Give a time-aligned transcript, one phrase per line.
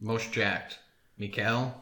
[0.00, 0.78] Most jacked,
[1.18, 1.74] Mikel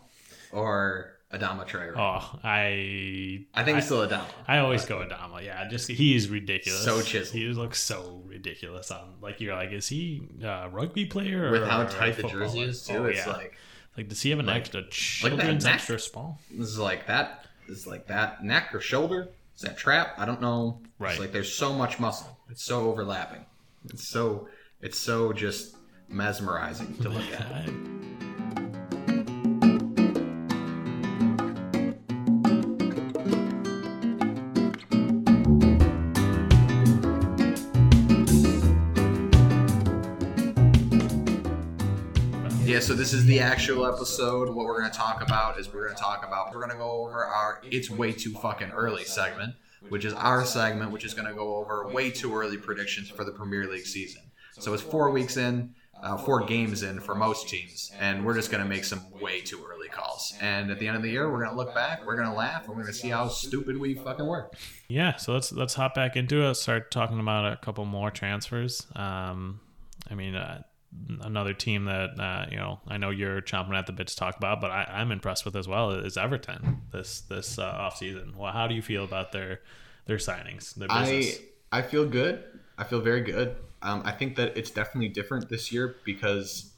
[0.53, 1.95] or Adama Traore?
[1.97, 4.25] Oh, I I think it's still Adama.
[4.49, 5.45] I always go Adama.
[5.45, 6.83] Yeah, just he's ridiculous.
[6.85, 7.35] So chiseled.
[7.35, 11.49] He looks so ridiculous on like you're like, is he a rugby player?
[11.49, 13.33] Or, With how tight the jersey is too, Oh, it's yeah.
[13.33, 13.55] like
[13.97, 15.75] like does he have an like- extra children's neck.
[15.75, 16.39] extra small?
[16.51, 17.45] this is like that.
[17.69, 19.29] This is like that neck or shoulder.
[19.57, 20.15] Is that trap?
[20.19, 20.81] I don't know.
[20.99, 21.13] Right.
[21.13, 22.39] It's like there's so much muscle.
[22.51, 23.45] It's so overlapping.
[23.91, 24.49] It's so
[24.81, 25.76] it's so just
[26.09, 27.69] mesmerizing to look at.
[42.67, 44.49] Yeah, so this is the actual episode.
[44.49, 46.77] What we're going to talk about is we're going to talk about, we're going to
[46.77, 49.55] go over our It's Way Too Fucking Early segment,
[49.89, 53.25] which is our segment, which is going to go over way too early predictions for
[53.25, 54.21] the Premier League season.
[54.59, 58.51] So it's four weeks in, uh, four games in for most teams, and we're just
[58.51, 60.35] going to make some way too early calls.
[60.41, 62.35] And at the end of the year, we're going to look back, we're going to
[62.35, 64.51] laugh, and we're going to see how stupid we fucking were.
[64.89, 66.55] Yeah, so let's let's hop back into it.
[66.55, 68.87] Start talking about a couple more transfers.
[68.95, 69.61] Um,
[70.11, 70.63] I mean, uh,
[71.21, 74.37] another team that uh, you know I know you're chomping at the bit to talk
[74.37, 78.35] about, but I, I'm impressed with as well is Everton this this uh, off season.
[78.37, 79.61] Well, how do you feel about their
[80.07, 81.39] their signings, their business?
[81.73, 82.45] I I feel good.
[82.79, 83.57] I feel very good.
[83.87, 86.73] Um, I think that it's definitely different this year because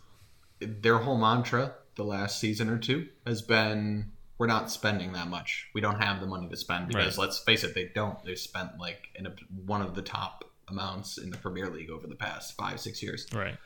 [0.60, 5.68] their whole mantra the last season or two has been we're not spending that much.
[5.74, 7.24] We don't have the money to spend because Right.
[7.26, 8.22] let's face it, they don't.
[8.24, 9.34] They've spent like in a,
[9.66, 13.26] one of the top amounts in the Premier League over the past five six years.
[13.32, 13.56] right.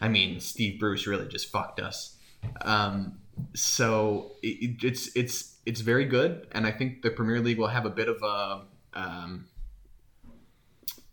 [0.00, 2.16] I mean, Steve Bruce really just fucked us.
[2.62, 3.18] Um,
[3.54, 7.84] so it, it's it's it's very good, and I think the Premier League will have
[7.86, 8.62] a bit of a
[8.94, 9.46] um,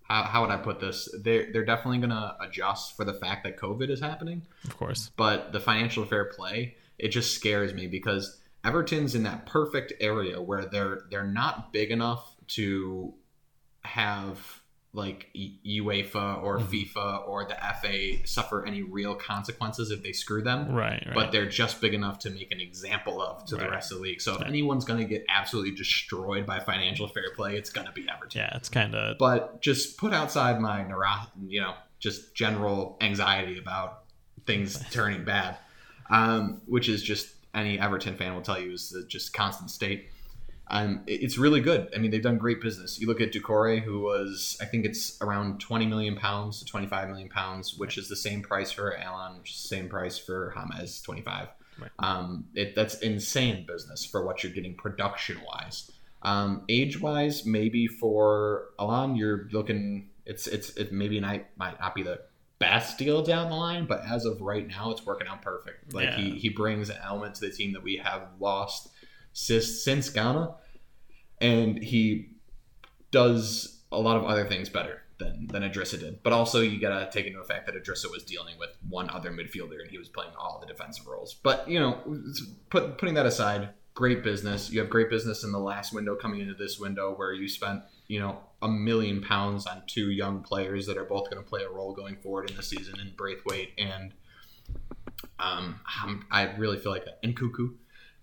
[0.09, 1.07] how, how would I put this?
[1.21, 5.11] They're they're definitely going to adjust for the fact that COVID is happening, Of course.
[5.15, 10.41] but the financial fair play it just scares me because Everton's in that perfect area
[10.41, 13.13] where they're they're not big enough to
[13.83, 14.58] have
[14.91, 20.73] like UEFA or FIFA or the FA suffer any real consequences if they screw them.
[20.73, 21.03] Right.
[21.05, 21.13] Right.
[21.13, 24.03] But they're just big enough to make an example of to the rest of the
[24.03, 24.19] league.
[24.19, 27.93] So if anyone's going to get absolutely destroyed by financial fair play, it's going to
[27.93, 28.41] be Everton.
[28.41, 31.11] yeah, it's kind of But just put outside my neuro,
[31.47, 34.05] you know, just general anxiety about
[34.47, 35.57] things turning bad,
[36.09, 40.09] um, which is just any Everton fan will tell you is just constant state.
[40.71, 41.89] Um, it's really good.
[41.95, 42.99] I mean, they've done great business.
[42.99, 47.09] You look at Doucouré, who was, I think it's around 20 million pounds to 25
[47.09, 50.53] million pounds, which is the same price for Allan, which is the same price for
[50.55, 51.47] James, 25.
[51.79, 51.91] Right.
[51.99, 55.89] Um, it, that's insane business for what you're getting production wise.
[56.21, 60.09] Um, age wise, maybe for Allan, you're looking.
[60.25, 62.19] It's it's it maybe not might not be the
[62.59, 65.93] best deal down the line, but as of right now, it's working out perfect.
[65.93, 68.89] Like he he brings an element to the team that we have lost
[69.39, 70.55] since Gana,
[71.41, 72.31] and he
[73.11, 76.23] does a lot of other things better than than Idrissa did.
[76.23, 79.81] But also, you gotta take into effect that Idrissa was dealing with one other midfielder,
[79.81, 81.33] and he was playing all the defensive roles.
[81.33, 81.97] But you know,
[82.69, 84.69] put, putting that aside, great business.
[84.69, 87.83] You have great business in the last window coming into this window where you spent
[88.07, 91.63] you know a million pounds on two young players that are both going to play
[91.63, 94.13] a role going forward in the season in Branthwaite and
[95.39, 95.79] um,
[96.31, 97.73] I really feel like Nkounkou.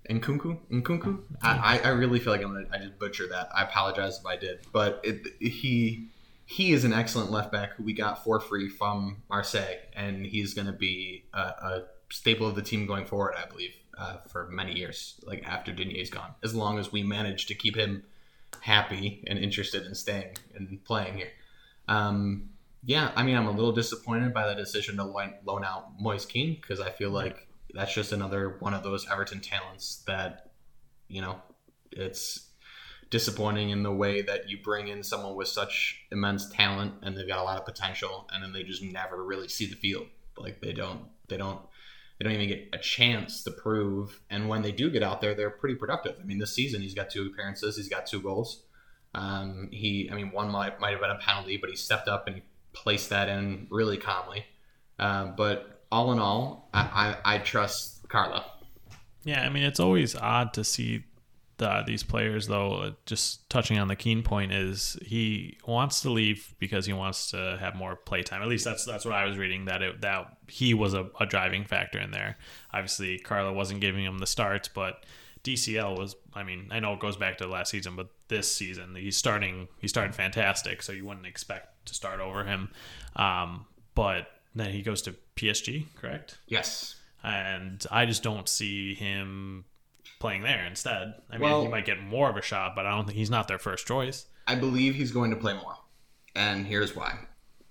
[0.09, 0.59] Nkounkou?
[0.71, 1.23] Nkounkou?
[1.43, 3.49] I, I I really feel like I'm gonna I just butcher that.
[3.55, 6.09] I apologize if I did, but it, he
[6.47, 10.55] he is an excellent left back who we got for free from Marseille, and he's
[10.55, 14.49] going to be a, a staple of the team going forward, I believe, uh, for
[14.49, 15.21] many years.
[15.25, 18.05] Like after Digne's gone, as long as we manage to keep him
[18.61, 21.33] happy and interested in staying and playing here.
[21.89, 22.51] Um,
[22.85, 26.55] yeah, I mean, I'm a little disappointed by the decision to loan, out Moise Kean
[26.55, 27.46] because I feel like
[27.77, 30.51] that's just another one of those Everton talents that,
[31.09, 31.41] you know,
[31.93, 32.51] it's
[33.11, 37.29] disappointing in the way that you bring in someone with such immense talent and they've
[37.29, 40.07] got a lot of potential and then they just never really see the field.
[40.37, 41.61] Like they don't, they don't,
[42.19, 44.21] they don't even get a chance to prove.
[44.31, 46.17] And when they do get out there, they're pretty productive.
[46.21, 48.63] I mean, this season he's got two appearances, he's got two goals.
[49.15, 52.27] Um, he, I mean, one might might have been a penalty, but he stepped up
[52.27, 52.43] and
[52.73, 54.45] placed that in really calmly.
[54.99, 58.45] Uh, but all in all, I, I, I trust Carlo.
[59.25, 61.05] Yeah, I mean it's always odd to see
[61.59, 62.95] the, these players though.
[63.07, 67.57] Just touching on the Kean point is he wants to leave because he wants to
[67.61, 68.43] have more playtime.
[68.43, 71.27] At least that's that's what I was reading that it, that he was a, a
[71.27, 72.37] driving factor in there.
[72.73, 75.05] Obviously, Carlo wasn't giving him the starts, but
[75.45, 76.17] DCL was.
[76.35, 79.69] I mean, I know it goes back to last season, but this season he's starting.
[79.79, 82.69] He started fantastic, so you wouldn't expect to start over him.
[83.17, 86.39] Um, but then he goes to PSG, correct?
[86.47, 86.95] Yes.
[87.23, 89.65] and I just don't see him
[90.21, 91.15] playing there instead.
[91.29, 93.31] I mean, Well- he might get more of a shot, but I don't think he's
[93.31, 94.27] not their first choice.
[94.47, 95.77] I believe he's going to play more,
[96.37, 97.19] and here's why.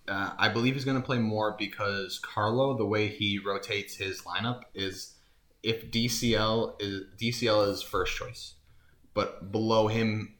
[0.07, 4.21] Uh, I believe he's going to play more because Carlo, the way he rotates his
[4.23, 5.15] lineup is
[5.63, 8.55] if DCL is DCL is first choice,
[9.13, 10.35] but below him,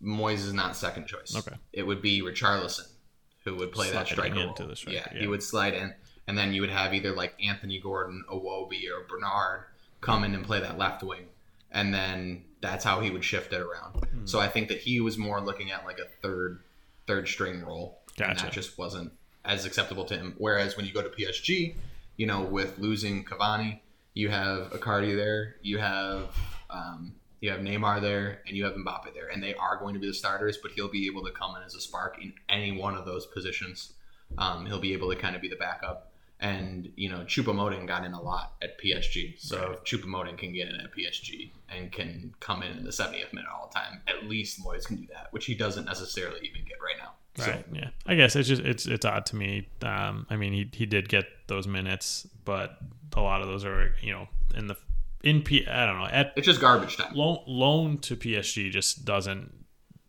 [0.00, 1.34] Moise is not second choice.
[1.36, 1.56] Okay.
[1.72, 2.86] it would be Richarlison
[3.44, 4.68] who would play that Sliding striker into role.
[4.70, 5.20] the striker, yeah, yeah.
[5.20, 5.92] he would slide in,
[6.26, 9.64] and then you would have either like Anthony Gordon, Iwobi, or Bernard
[10.00, 11.26] come in and play that left wing,
[11.70, 14.04] and then that's how he would shift it around.
[14.04, 14.26] Hmm.
[14.26, 16.60] So I think that he was more looking at like a third
[17.06, 19.12] third string role, and that just wasn't
[19.44, 20.34] as acceptable to him.
[20.38, 21.74] Whereas when you go to PSG,
[22.16, 23.80] you know, with losing Cavani,
[24.14, 26.36] you have Icardi there, you have
[26.70, 30.00] um, you have Neymar there, and you have Mbappe there, and they are going to
[30.00, 30.58] be the starters.
[30.62, 33.26] But he'll be able to come in as a spark in any one of those
[33.26, 33.94] positions.
[34.38, 36.11] Um, he'll be able to kind of be the backup.
[36.42, 39.72] And you know, Choupo-Moting got in a lot at PSG, so Right.
[39.72, 43.48] if Choupo-Moting can get in at PSG and can come in in the 70th minute
[43.54, 46.78] all the time, at least Moise can do that, which he doesn't necessarily even get
[46.82, 47.12] right now.
[47.36, 47.64] So, Right.
[47.72, 47.90] Yeah.
[48.06, 49.68] I guess it's just it's it's odd to me.
[49.82, 52.76] Um, I mean, he he did get those minutes, but
[53.16, 54.76] a lot of those are you know in the
[55.22, 55.64] in P.
[55.66, 57.14] I don't know at it's just garbage time.
[57.14, 59.52] loan loan to PSG just doesn't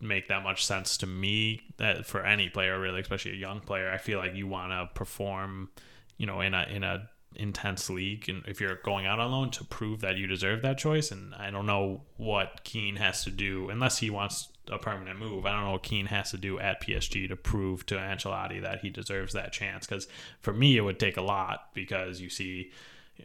[0.01, 3.89] make that much sense to me that for any player really especially a young player
[3.89, 5.69] i feel like you want to perform
[6.17, 9.49] you know in a in a intense league and if you're going out on loan
[9.49, 13.31] to prove that you deserve that choice and i don't know what Kean has to
[13.31, 16.59] do unless he wants a permanent move i don't know what Kean has to do
[16.59, 20.07] at PSG to prove to Ancelotti that he deserves that chance cuz
[20.41, 22.71] for me it would take a lot because you see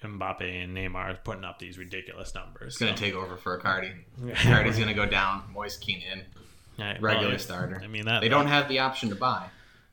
[0.02, 3.58] Mbappe and Neymar putting up these ridiculous numbers It's going to So- take over for
[3.58, 3.92] Icardi.
[4.22, 5.44] Icardi's going to go down.
[5.52, 6.22] Moise Kean in.
[7.00, 7.80] Regular well, starter.
[7.82, 9.48] I mean that They don't have the option to buy.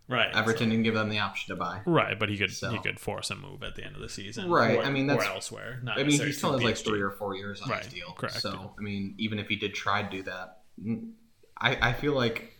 [0.07, 0.34] Right.
[0.36, 1.81] Everton didn't give them the option to buy.
[1.86, 2.69] right, but he could So.
[2.72, 5.06] he could force a move at the end of the season, Right, Or, I mean,
[5.10, 5.80] or that's- elsewhere.
[5.84, 8.12] Not I mean, he still has like three or four years on Right, his deal.
[8.13, 8.74] correct, So.
[8.78, 11.12] I mean, even if he did try to do that, mm,
[11.57, 12.54] I, I feel like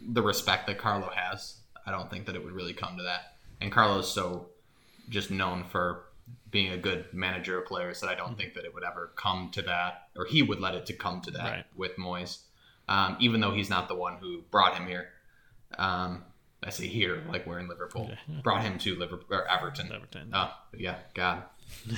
[0.00, 3.36] the respect that Carlo has, I don't think that it would really come to that.
[3.60, 4.48] And Carlo's so
[5.10, 6.04] just known for
[6.50, 9.50] being a good manager of players that I don't think that it would ever come
[9.52, 11.64] to that, or he would let it to come to that Right.
[11.74, 12.44] with Moise,
[12.88, 15.10] um, even though he's not the one who brought him here.
[15.78, 16.24] Um,
[16.62, 18.40] I say here, like we're in Liverpool, Yeah, yeah.
[18.42, 19.92] brought him to Liverpool or Everton.
[19.92, 20.30] Everton.
[20.32, 21.44] Oh, yeah, God.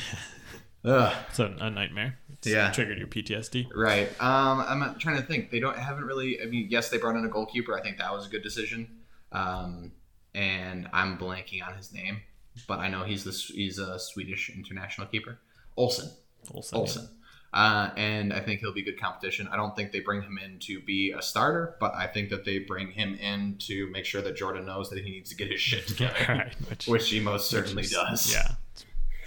[0.85, 1.17] Ugh.
[1.29, 2.19] It's a, a nightmare.
[2.33, 2.71] It's Yeah.
[2.71, 3.69] triggered your PTSD.
[3.75, 4.09] Right.
[4.21, 5.51] Um, I'm trying to think.
[5.51, 6.41] They don't haven't really.
[6.43, 7.77] I mean, yes, they brought in a goalkeeper.
[7.79, 8.89] I think that was a good decision.
[9.33, 9.93] Um,
[10.35, 12.21] and I'm blanking on his name,
[12.67, 15.39] but I know he's the he's a Swedish international keeper,
[15.77, 16.11] Olsen.
[16.55, 16.79] Olsen.
[16.79, 17.09] Olsen.
[17.53, 19.49] Uh, and I think he'll be good competition.
[19.51, 22.45] I don't think they bring him in to be a starter, but I think that
[22.45, 25.51] they bring him in to make sure that Jordan knows that he needs to get
[25.51, 26.55] his shit together, right.
[26.69, 28.33] Which, which he most certainly is- does.
[28.33, 28.53] Yeah.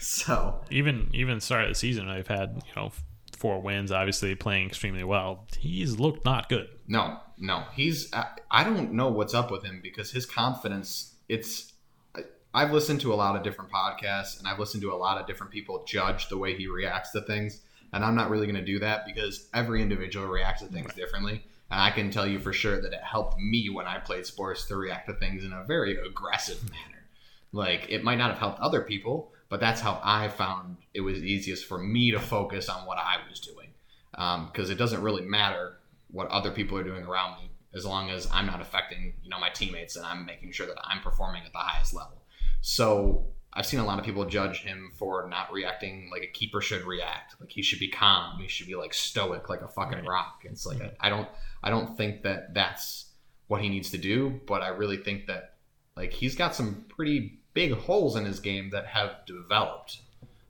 [0.05, 2.91] So Even even start of the season, they've had you know
[3.37, 3.89] four wins.
[3.89, 5.47] Obviously playing extremely well.
[5.57, 6.67] He's looked not good.
[6.89, 8.13] No, no, he's.
[8.13, 11.13] I, I don't know what's up with him because his confidence.
[11.29, 11.71] It's.
[12.17, 12.23] I,
[12.53, 15.25] I've listened to a lot of different podcasts and I've listened to a lot of
[15.25, 17.61] different people judge the way he reacts to things,
[17.93, 21.45] and I'm not really going to do that because every individual reacts to things differently.
[21.71, 24.65] And I can tell you for sure that it helped me when I played sports
[24.65, 27.03] to react to things in a very aggressive manner.
[27.51, 31.23] Like it might not have helped other people, but that's how I found it was
[31.23, 33.69] easiest for me to focus on what I was doing.
[34.15, 35.77] Um, because it doesn't really matter
[36.11, 39.39] what other people are doing around me as long as I'm not affecting you know
[39.39, 42.21] my teammates and I'm making sure that I'm performing at the highest level.
[42.61, 46.59] So I've seen a lot of people judge him for not reacting like a keeper
[46.61, 47.35] should react.
[47.39, 48.39] Like he should be calm.
[48.39, 50.07] He should be like stoic, like a fucking Right.
[50.07, 50.41] rock.
[50.45, 51.27] It's like I don't
[51.63, 53.05] I don't think that that's
[53.47, 54.39] what he needs to do.
[54.47, 55.53] But I really think that
[55.95, 59.99] like he's got some pretty big holes in his game that have developed.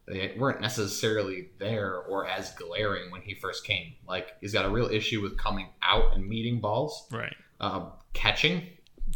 [0.05, 3.93] They weren't necessarily there or as glaring when he first came.
[4.07, 7.35] Like he's got a real issue with coming out and meeting balls, Right.
[7.59, 8.63] uh, catching,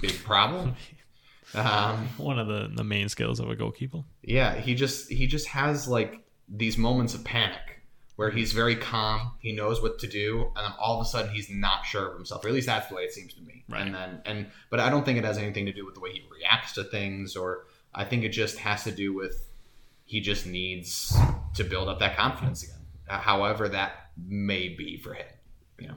[0.01, 0.75] big problem.
[1.55, 4.03] Um, One of the the main skills of a goalkeeper.
[4.23, 7.59] yeah, he just he just has like these moments of panic
[8.15, 11.31] where he's very calm, he knows what to do, and then all of a sudden
[11.31, 12.43] he's not sure of himself.
[12.43, 13.63] Or at least that's the way it seems to me.
[13.69, 13.81] Right.
[13.81, 16.11] And then and but I don't think it has anything to do with the way
[16.11, 19.47] he reacts to things, or I think it just has to do with
[20.05, 21.15] he just needs
[21.55, 22.75] to build up that confidence again.
[23.07, 25.25] However, that may be for him,
[25.79, 25.95] you know,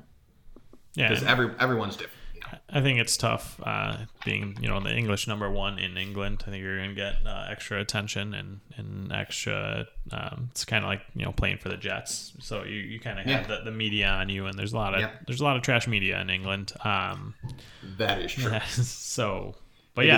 [0.94, 1.08] Yeah.
[1.08, 2.19] because every everyone's different.
[2.68, 6.42] I think it's tough uh, being, you know, the English number one in England.
[6.46, 9.86] I think you're going to get uh, extra attention and, and extra.
[10.12, 13.18] Um, it's kind of like you know playing for the Jets, so you, you kind
[13.18, 13.56] of have Yeah.
[13.58, 15.86] the, the media on you, and there's a lot of there's a lot of trash
[15.86, 16.72] media in England.
[16.84, 17.34] Um,
[17.98, 18.58] That is true.
[18.70, 19.56] so
[19.94, 20.16] but It yeah.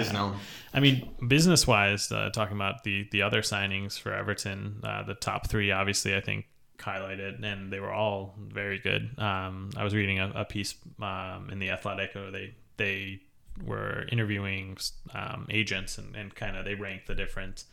[0.75, 5.15] I mean, business wise, uh, talking about the the other signings for Everton, uh, the
[5.15, 6.47] top three, obviously, I think
[6.83, 9.19] highlighted, and they were all very good.
[9.19, 13.21] Um, I was reading a, a piece um, in the Athletic, where they they
[13.65, 14.79] were interviewing
[15.15, 17.65] um, agents and, and kind of they ranked the different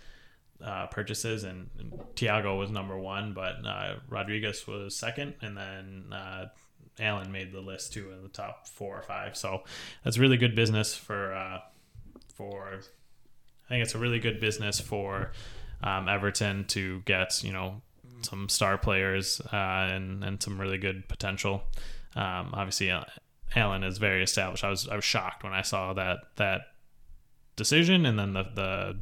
[0.64, 6.06] uh, purchases, and, and Thiago was number one, but uh, Rodriguez was second, and then
[6.12, 6.48] uh,
[7.00, 9.38] Allan made the list too in the top four or five.
[9.38, 9.64] So
[10.04, 11.60] that's really good business for uh,
[12.34, 12.82] for.
[13.66, 15.32] I think it's a really good business for
[15.84, 17.82] um, Everton to get you know
[18.22, 19.56] some star players uh,
[19.92, 21.64] and and some really good potential.
[22.16, 22.92] Um, obviously,
[23.56, 24.64] Allan is very established.
[24.64, 26.62] I was I was shocked when I saw that that
[27.56, 29.00] decision, and then the the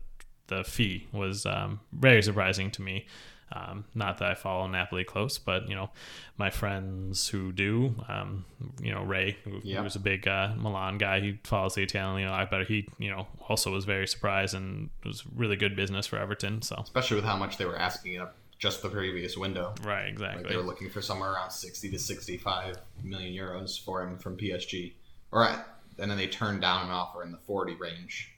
[0.48, 3.06] the fee was um, very surprising to me.
[3.50, 5.90] Um, not that I follow Napoli close, but you know,
[6.38, 8.44] my friends who do, um,
[8.82, 9.82] you know, Ray, who, Yeah.
[9.84, 12.20] who's a big uh, Milan guy, he follows the Italian.
[12.24, 15.56] You know, I bet he, you know, also was very surprised and it was really
[15.56, 16.62] good business for Everton.
[16.62, 19.74] So especially with how much they were asking up just the previous window.
[19.84, 20.44] right, exactly.
[20.44, 24.36] Like they were looking for somewhere around 60 to 65 million euros for him from
[24.38, 24.94] PSG.
[25.32, 25.68] Or at,
[26.00, 28.32] and then they turned down an offer in the 40 range.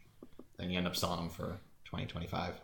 [0.58, 2.56] Then you end up selling him for 20, 25.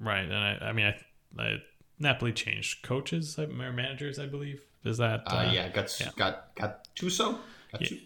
[0.00, 1.56] Right, and I, I mean, I, I
[1.98, 4.60] Napoli changed coaches or managers, I believe.
[4.84, 6.10] Is that Uh, yeah, got yeah.
[6.16, 7.38] got got Tuso.
[7.74, 8.00] Gattu-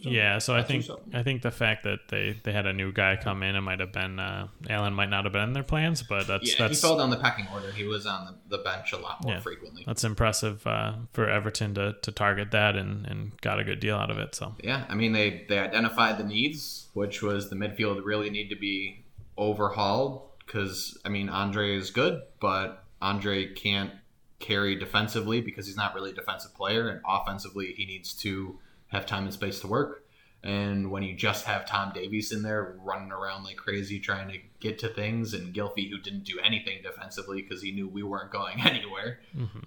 [0.00, 3.16] Yeah, so I think I think the fact that they, they had a new guy
[3.16, 6.02] come in, it might have been uh, Allan might not have been in their plans,
[6.02, 7.72] but that's Yeah, he fell down the pecking order.
[7.72, 9.40] He was on the, the bench a lot more Yeah.
[9.40, 9.82] frequently.
[9.84, 13.96] that's impressive uh, for Everton to, to target that and, and got a good deal
[13.96, 14.34] out of it.
[14.36, 18.48] So Yeah, I mean they they identified the needs, which was the midfield really need
[18.50, 19.04] to be
[19.36, 23.90] overhauled because I mean Andre is good, but Andre can't
[24.38, 28.58] carry defensively because he's not really a defensive player, and offensively he needs to
[28.96, 30.04] have time and space to work.
[30.42, 34.38] And when you just have Tom Davies in there running around like crazy trying to
[34.60, 38.30] get to things, and Gylfi who didn't do anything defensively because he knew we weren't
[38.30, 39.20] going anywhere,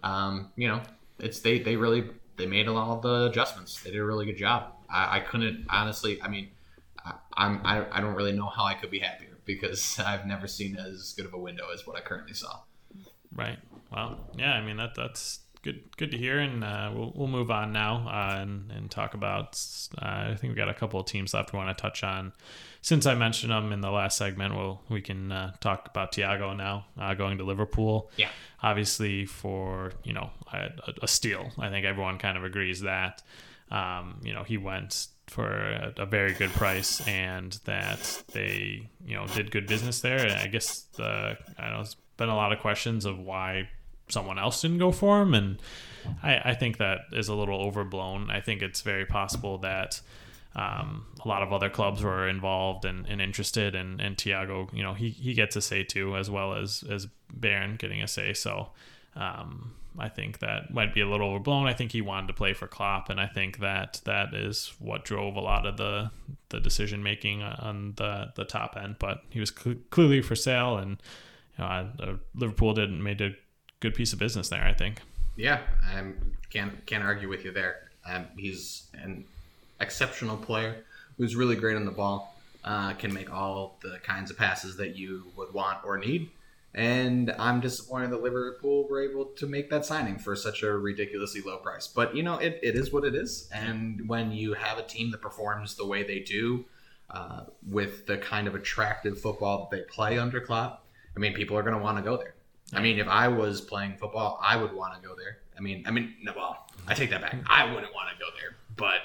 [0.04, 0.82] um, you know,
[1.20, 2.06] it's they they really
[2.38, 3.82] they made a lot of the adjustments.
[3.82, 4.74] They did a really good job.
[4.90, 6.22] I, I couldn't honestly.
[6.22, 6.50] I mean,
[7.04, 10.48] I, I'm I, I don't really know how I could be happier because I've never
[10.48, 12.62] seen as good of a window as what I currently saw.
[13.36, 13.60] right,
[13.92, 17.52] well, yeah, I mean that that's good good to hear, and uh, we'll we'll move
[17.52, 19.62] on now uh, and and talk about.
[19.98, 22.34] Uh, I think we got a couple of teams left we want to touch on.
[22.82, 26.56] Since I mentioned them in the last segment, we'll we can uh, talk about Thiago
[26.56, 28.10] now uh, going to Liverpool.
[28.18, 28.30] Yeah.
[28.62, 30.70] obviously for you know a,
[31.04, 31.52] a steal.
[31.58, 33.22] I think everyone kind of agrees that
[33.72, 39.16] um, you know he went for a, a very good price and that they you
[39.16, 40.20] know did good business there.
[40.20, 43.70] And I guess the I know there's been a lot of questions of why
[44.10, 45.62] someone else didn't go for him, and
[46.24, 48.30] I, I think that is a little overblown.
[48.30, 50.02] I think it's very possible that.
[50.56, 54.82] Um, a lot of other clubs were involved and, and interested, and, and Thiago, you
[54.82, 57.08] know, he, he gets a say too, as well as as
[57.40, 58.34] Bayern getting a say.
[58.34, 58.70] So,
[59.16, 61.68] um, I think that might be a little overblown.
[61.68, 65.04] I think he wanted to play for Klopp, and I think that that is what
[65.04, 66.12] drove a lot of the
[66.50, 68.98] the decision making on the the top end.
[69.00, 71.02] But he was cl- clearly for sale, and
[71.58, 73.32] you know, uh, Liverpool didn't made a
[73.80, 74.64] good piece of business there.
[74.64, 75.02] I think.
[75.36, 76.04] Yeah, I
[76.50, 77.90] can't can't argue with you there.
[78.06, 79.26] Um, he's an
[79.80, 80.84] exceptional player
[81.18, 82.36] who's really great on the ball.
[82.64, 86.30] Uh, can make all the kinds of passes that you would want or need.
[86.76, 91.42] And I'm disappointed that Liverpool were able to make that signing for such a ridiculously
[91.42, 91.88] low price.
[91.88, 93.50] But you know, it, it is what it is.
[93.54, 96.66] And when you have a team that performs the way they do,
[97.10, 101.58] uh, with the kind of attractive football that they play under Klopp, I mean, people
[101.58, 102.36] are going to want to go there.
[102.74, 105.40] I mean, if I was playing football, I would want to go there.
[105.58, 107.36] I mean, I mean, no, well, I take that back.
[107.48, 109.02] I wouldn't want to go there, but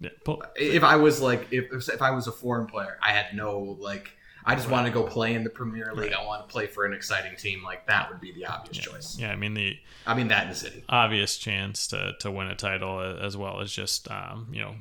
[0.00, 3.34] Yeah, pull- if I was like, if if I was a foreign player, I had
[3.34, 4.10] no like,
[4.44, 6.12] I just want to go play in the Premier League.
[6.12, 7.62] I want to play for an exciting team.
[7.62, 9.18] Like that would be the obvious choice.
[9.18, 10.84] yeah, I mean the I mean, that in the city.
[10.88, 14.74] obvious chance to, to win a title as well as just um, you know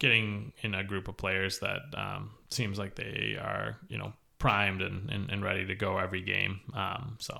[0.00, 4.12] getting in a group of players that um, seems like they are you know
[4.44, 7.34] primed and, and, and ready to go every game um, so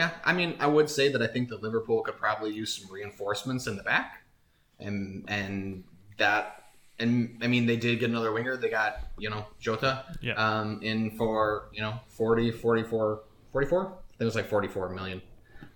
[0.00, 2.86] Yeah, I mean, I would say that I think that Liverpool could probably use some
[2.92, 4.08] reinforcements in the back,
[4.86, 5.84] and and
[6.18, 6.42] that,
[6.98, 8.56] and I mean, they did get another winger.
[8.56, 8.92] They got
[9.22, 10.34] you know Jota, Yeah.
[10.46, 13.20] um, in for you know 40, 44,
[13.52, 13.80] 44?
[13.80, 15.22] I think it was like forty four million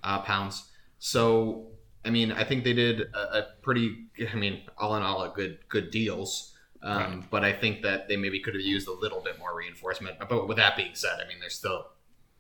[0.03, 0.67] uh, pounds.
[0.99, 1.69] So
[2.05, 3.87] I mean, I think they did a, a pretty.
[4.33, 6.55] I mean, all in all, a good good deals.
[6.83, 7.31] Um, Right.
[7.31, 10.19] But I think that they maybe could have used a little bit more reinforcement.
[10.29, 11.89] But with that being said, I mean, they're still,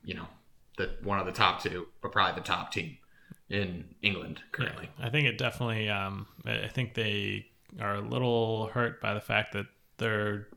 [0.05, 0.27] you know,
[0.77, 2.99] the one of the top two, but probably the top team
[3.51, 4.89] in England currently.
[4.99, 7.47] I think it definitely um, I I think they
[7.81, 9.67] are a little hurt by the fact that
[9.99, 10.49] their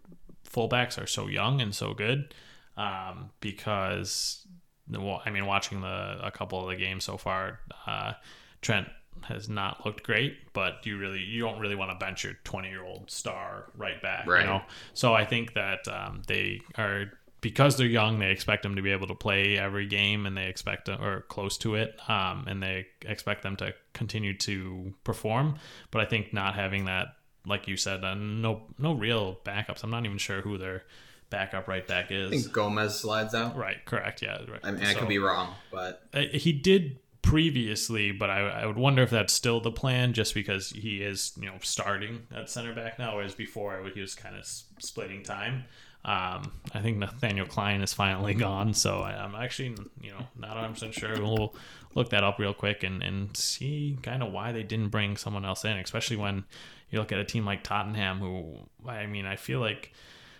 [0.50, 2.34] fullbacks are so young and so good
[2.78, 4.46] um, because
[4.90, 8.14] well, I mean watching the a couple of the games so far uh,
[8.62, 8.88] Trent
[9.24, 12.70] has not looked great but you really you don't really want to bench your 20
[12.70, 14.42] year old star right back Right.
[14.42, 14.62] you know
[14.94, 18.92] so I think that um, they are because they're young they expect them to be
[18.92, 22.88] able to play every game and they expect or close to it um, and they
[23.06, 25.56] expect them to continue to perform
[25.92, 27.08] but I think not having that
[27.46, 30.84] like you said uh, no no real backups I'm not even sure who their
[31.30, 32.28] backup right back is.
[32.28, 33.56] I think Gomez slides out.
[33.56, 34.60] right correct yeah right.
[34.64, 38.78] I mean, I could be wrong, but uh, he did previously, but I, I would
[38.78, 42.74] wonder if that's still the plan, just because he is you know starting at center
[42.74, 44.46] back now, whereas before he was kind of
[44.80, 45.66] splitting time.
[46.04, 50.56] Um, I think Nathaniel Klein is finally gone, so I, I'm actually you know not
[50.56, 51.22] 100 percent sure.
[51.22, 51.56] We'll
[51.94, 55.46] look that up real quick and and see kind of why they didn't bring someone
[55.46, 56.46] else in, especially when
[56.90, 59.94] you look at a team like Tottenham, who I mean I feel like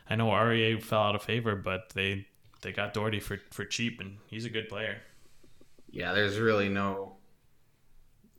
[0.10, 2.26] I know REA fell out of favor, but they
[2.62, 5.02] they got Doherty for for cheap, and he's a good player.
[5.92, 7.16] Yeah, there's really no.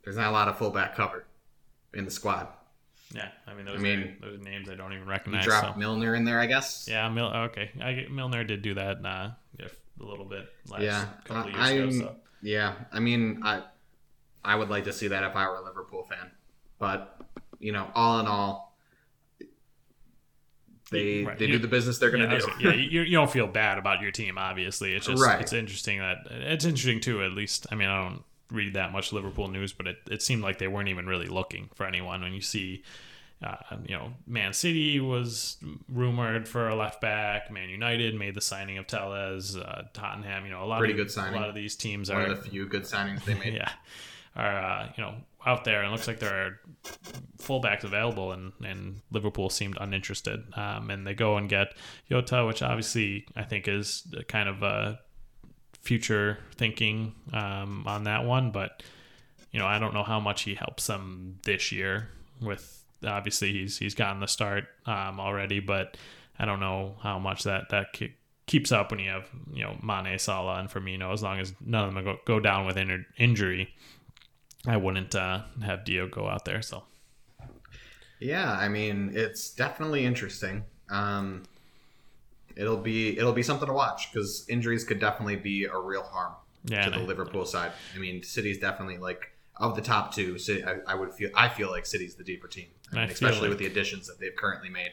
[0.03, 1.25] There's not a lot of fullback cover
[1.93, 2.47] in the squad.
[3.13, 5.45] Yeah, I mean those I mean, are, those are names I don't even You recognize.
[5.45, 5.79] dropped so.
[5.79, 6.87] Milner in there, I guess.
[6.89, 7.69] Yeah, Mil- okay.
[7.81, 9.29] I Milner did do that uh,
[9.61, 12.05] a little bit last Yeah, couple of years ago.
[12.07, 12.15] I'm- So.
[12.41, 13.61] Yeah, I mean, I
[14.43, 16.31] I would like to see that if I were a Liverpool fan,
[16.79, 17.17] but
[17.59, 18.72] you know, all in all,
[20.93, 21.37] they Right.
[21.37, 22.47] they You- do the business they're gonna I do.
[22.59, 24.37] yeah, you, you don't feel bad about your team.
[24.37, 25.41] Obviously, it's just Right.
[25.41, 27.21] it's interesting that it's interesting too.
[27.23, 30.43] At least, I mean, I don't read that much Liverpool news, but it, it seemed
[30.43, 32.21] like they weren't even really looking for anyone.
[32.21, 32.83] When you see,
[33.41, 33.55] uh,
[33.87, 35.57] you know, Man City was
[35.89, 37.51] rumored for a left back.
[37.51, 39.57] Man United made the signing of Telles.
[39.57, 41.35] Uh, Tottenham, you know, a lot Pretty of good signing.
[41.35, 43.55] A lot of these teams One are of the few good signings they made.
[43.55, 43.71] yeah,
[44.35, 46.59] are uh, you know out there, and looks like there are
[47.39, 50.43] fullbacks available, and and Liverpool seemed uninterested.
[50.55, 51.73] Um, and they go and get
[52.09, 54.99] Jota, which obviously I think is kind of a
[55.81, 58.83] future thinking um, on that one, but
[59.51, 62.09] you know I don't know how much he helps them this year.
[62.41, 65.97] With obviously he's he's gotten the start um, already, but
[66.39, 67.87] I don't know how much that that.
[68.45, 71.13] Keeps up when you have you know Mane, Salah, and Firmino.
[71.13, 73.73] As long as none of them go, go down with in- injury,
[74.67, 76.61] I wouldn't uh, have Dio go out there.
[76.61, 76.83] So
[78.19, 80.63] Yeah, I mean, it's definitely interesting.
[80.89, 81.43] Um,
[82.55, 86.33] it'll be it'll be something to watch because injuries could definitely be a real harm
[86.65, 87.71] yeah, to the I- Liverpool side.
[87.95, 90.37] I mean, City's definitely like of the top two.
[90.37, 93.41] City, I, I would feel I feel like City's the deeper team, I mean, especially
[93.41, 94.91] like- with the additions that they've currently made.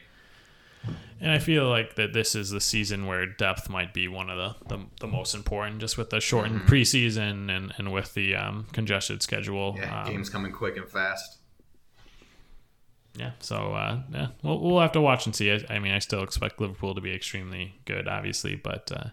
[1.19, 4.37] And I feel like that this is the season where depth might be one of
[4.37, 8.67] the the, the most important, just with the shortened preseason and and with the um,
[8.73, 9.73] congested schedule.
[9.73, 9.83] Mm-hmm.
[9.83, 11.37] Yeah, um, games coming quick and fast.
[13.15, 15.51] Yeah, so uh, yeah, we'll, we'll have to watch and see.
[15.51, 19.09] I, I mean, I still expect Liverpool to be extremely good, obviously, but uh,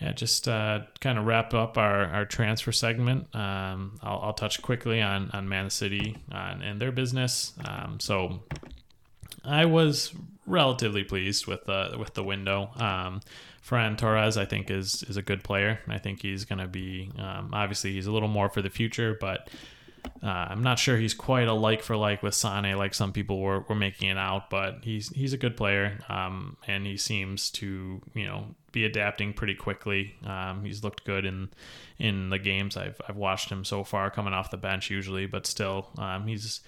[0.00, 3.34] yeah, just uh, kind of wrap up our, our transfer segment.
[3.34, 7.52] Um, I'll, I'll touch quickly on on Man City uh, and their business.
[7.64, 8.44] Um, so
[9.44, 10.14] I was
[10.46, 12.70] relatively pleased with the with the window.
[12.76, 13.20] Um,
[13.66, 15.80] Ferran Torres, I think, is is a good player.
[15.88, 19.16] I think he's going to be um, obviously he's a little more for the future,
[19.20, 19.48] but
[20.22, 23.40] uh, I'm not sure he's quite a like for like with Sane, like some people
[23.40, 24.50] were, were making it out.
[24.50, 29.32] But he's he's a good player, um, and he seems to you know be adapting
[29.32, 30.16] pretty quickly.
[30.24, 31.50] Um, he's looked good in
[31.98, 35.46] in the games I've I've watched him so far, coming off the bench usually, but
[35.46, 36.60] still um, he's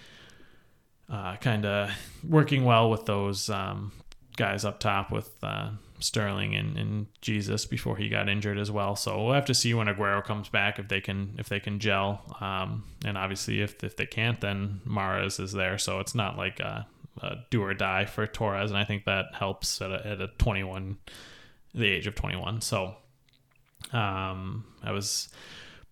[1.11, 1.91] uh, kind of
[2.29, 3.93] working well with those um,
[4.37, 8.97] guys up top with uh, Sterling and, and Jesus before he got injured as well.
[8.97, 11.79] So we'll have to see when Aguero comes back if they can if they can
[11.79, 12.23] gel.
[12.41, 15.79] Um, and obviously if if they can't, then Mahrez is there.
[15.79, 16.87] So it's not like a,
[17.23, 20.29] a do or die for Torres, and I think that helps at a, at a
[20.39, 20.99] 21,
[21.75, 22.61] the age of 21.
[22.61, 22.97] So
[23.93, 25.29] um, I was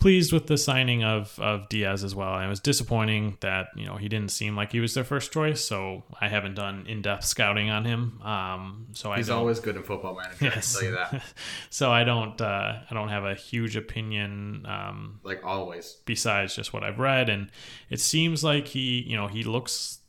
[0.03, 2.35] pleased with the signing of of Diaz as well.
[2.35, 5.33] And it was disappointing that you know he didn't seem like he was their first
[5.33, 5.65] choice.
[5.65, 8.21] So I haven't done in depth scouting on him.
[8.23, 10.45] Um, so He's I always good in football manager.
[10.47, 10.77] yes.
[10.77, 11.25] I can tell you that.
[11.71, 14.67] so I don't uh, I don't have a huge opinion.
[14.67, 15.99] Um, Like always.
[16.05, 17.29] besides just what I've read.
[17.29, 17.51] And
[17.89, 20.01] it seems like he, you know, he looks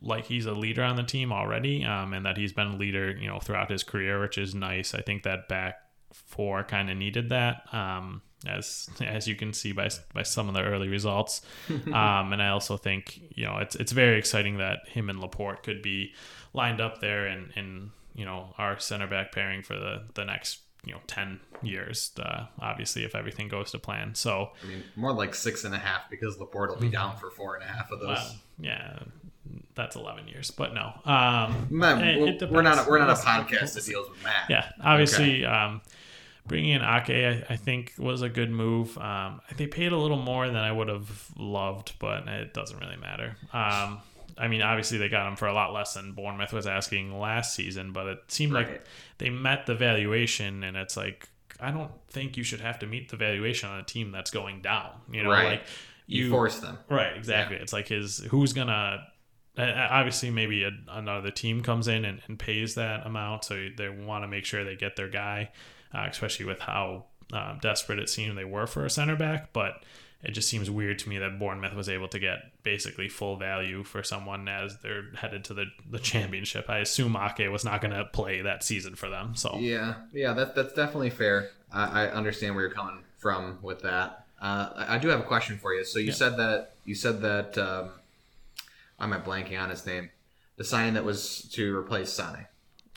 [0.00, 3.10] like he's a leader on the team already, um, and that he's been a leader,
[3.10, 4.94] you know, throughout his career, which is nice.
[4.94, 5.76] I think that back
[6.12, 10.54] four kind of needed that, um, as as you can see by by some of
[10.54, 11.42] the early results.
[11.70, 15.62] um, and I also think, you know, it's it's very exciting that him and Laporte
[15.62, 16.12] could be
[16.54, 20.60] lined up there and and you know our center back pairing for the the next
[20.84, 25.12] you know 10 years uh, obviously if everything goes to plan so I mean, more
[25.12, 27.90] like six and a half because Laporte will be down for four and a half
[27.90, 28.16] of those.
[28.16, 28.30] Wow.
[28.60, 28.98] Yeah.
[29.74, 30.92] that's 11 years, but no.
[31.04, 34.48] Um, Man, we're- we're not a, we're not a podcast that deals with math.
[34.48, 35.80] Yeah, obviously, um,
[36.48, 38.96] bringing in Ake, I, I think was a good move.
[38.98, 42.96] Um, they paid a little more than I would have loved, but it doesn't really
[42.96, 43.36] matter.
[43.52, 44.00] Um,
[44.36, 47.54] I mean, obviously, they got him for a lot less than Bournemouth was asking last
[47.54, 48.68] season, but it seemed Right.
[48.68, 48.84] like
[49.18, 51.28] they met the valuation, and it's like
[51.60, 54.62] I don't think you should have to meet the valuation on a team that's going
[54.62, 54.90] down.
[55.10, 55.44] You know, Right.
[55.44, 55.62] like
[56.06, 56.78] You, force them.
[56.88, 57.56] Right, exactly.
[57.56, 59.04] It's like his who's gonna
[59.58, 64.22] obviously maybe a, another team comes in and, and pays that amount, so they want
[64.24, 65.50] to make sure they get their guy,
[65.94, 69.52] uh, especially with how uh, desperate it seemed they were for a center back.
[69.52, 69.82] But
[70.22, 73.84] it just seems weird to me that Bournemouth was able to get basically full value
[73.84, 76.68] for someone as they're headed to the, the championship.
[76.68, 79.36] I assume Ake was not going to play that season for them.
[79.36, 81.50] So Yeah, yeah, that, that's definitely fair.
[81.72, 84.24] I, I understand where you're coming from with that.
[84.40, 85.84] Uh, I, I do have a question for you.
[85.84, 86.12] So you Yeah.
[86.14, 87.90] said that you said that um,
[88.98, 90.10] I'm blanking on his name.
[90.56, 92.46] The sign that was to replace Sane.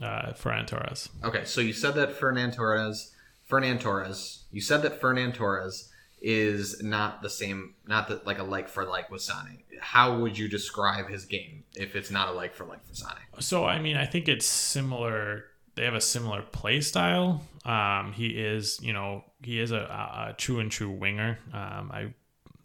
[0.02, 1.10] Uh, Ferran Torres.
[1.24, 3.14] Okay, so you said that Ferran Torres,
[3.50, 4.46] Ferran Torres.
[4.52, 5.90] You said that Ferran Torres
[6.22, 9.64] is not the same, not the, like a like for like with Sane.
[9.80, 13.10] How would you describe his game if it's not a like for like for Sane?
[13.40, 15.46] So I mean, I think it's similar.
[15.76, 17.44] They have a similar play style.
[17.66, 21.40] Um, he is, you know, he is a, a true and true winger.
[21.54, 22.14] Um, I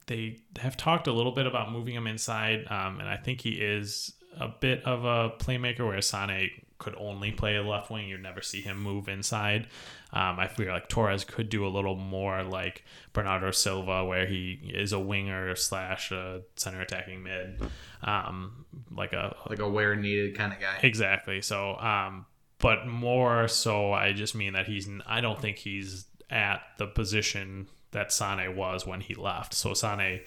[0.07, 3.53] they have talked a little bit about moving him inside, um, and I think he
[3.53, 8.08] is a bit of a playmaker where Sane could only play a left wing.
[8.08, 9.68] You'd never see him move inside.
[10.12, 14.72] Um, I feel like Torres could do a little more like Bernardo Silva, where he
[14.74, 17.60] is a winger slash a center attacking mid,
[18.02, 20.78] um, like a Like a where needed kind of guy.
[20.82, 21.42] Exactly.
[21.42, 22.26] So, um,
[22.58, 24.88] but more so, I just mean that he's.
[25.06, 29.54] I don't think he's at the position that Sane was when he left.
[29.54, 30.20] So Sane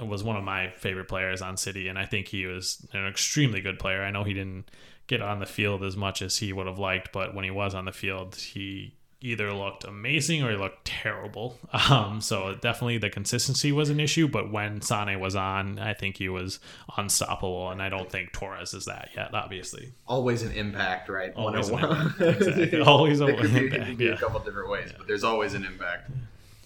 [0.00, 3.60] was one of my favorite players on City, and I think he was an extremely
[3.60, 4.02] good player.
[4.02, 4.70] I know he didn't
[5.12, 7.74] get on the field as much as he would have liked, but when he was
[7.74, 8.94] on the field, he
[9.24, 11.58] either looked amazing or he looked terrible.
[11.90, 16.16] Um, so definitely the consistency was an issue, but when Sane was on, I think
[16.16, 16.60] he was
[16.96, 19.32] unstoppable, and I don't think Torres is that yet.
[19.34, 21.32] Obviously, Always an impact, right?
[21.34, 22.06] Always an 101.
[22.06, 22.20] impact.
[22.48, 22.80] Exactly.
[22.80, 24.12] Always a It could be, impact, could be yeah.
[24.12, 26.10] a couple different ways, but there's always an impact.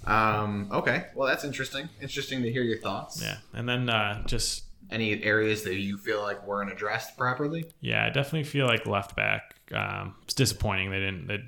[0.06, 1.88] Um, okay, well that's interesting.
[2.00, 3.20] Interesting to hear your thoughts.
[3.22, 3.38] yeah.
[3.54, 7.64] And then uh, just Any areas that you feel like weren't addressed properly?
[7.80, 9.56] Yeah, I definitely feel like left back.
[9.72, 10.90] Um, it's disappointing.
[10.90, 11.26] They didn't.
[11.26, 11.42] They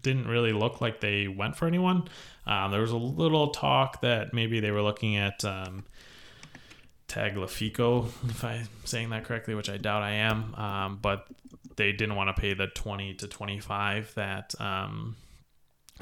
[0.00, 2.08] didn't really look like they went for anyone.
[2.46, 5.84] Um, there was a little talk that maybe they were looking at um,
[7.06, 10.54] Tagliafico, if I'm saying that correctly, which I doubt I am.
[10.54, 11.26] Um, but
[11.76, 15.16] they didn't want to pay the twenty to twenty-five that um,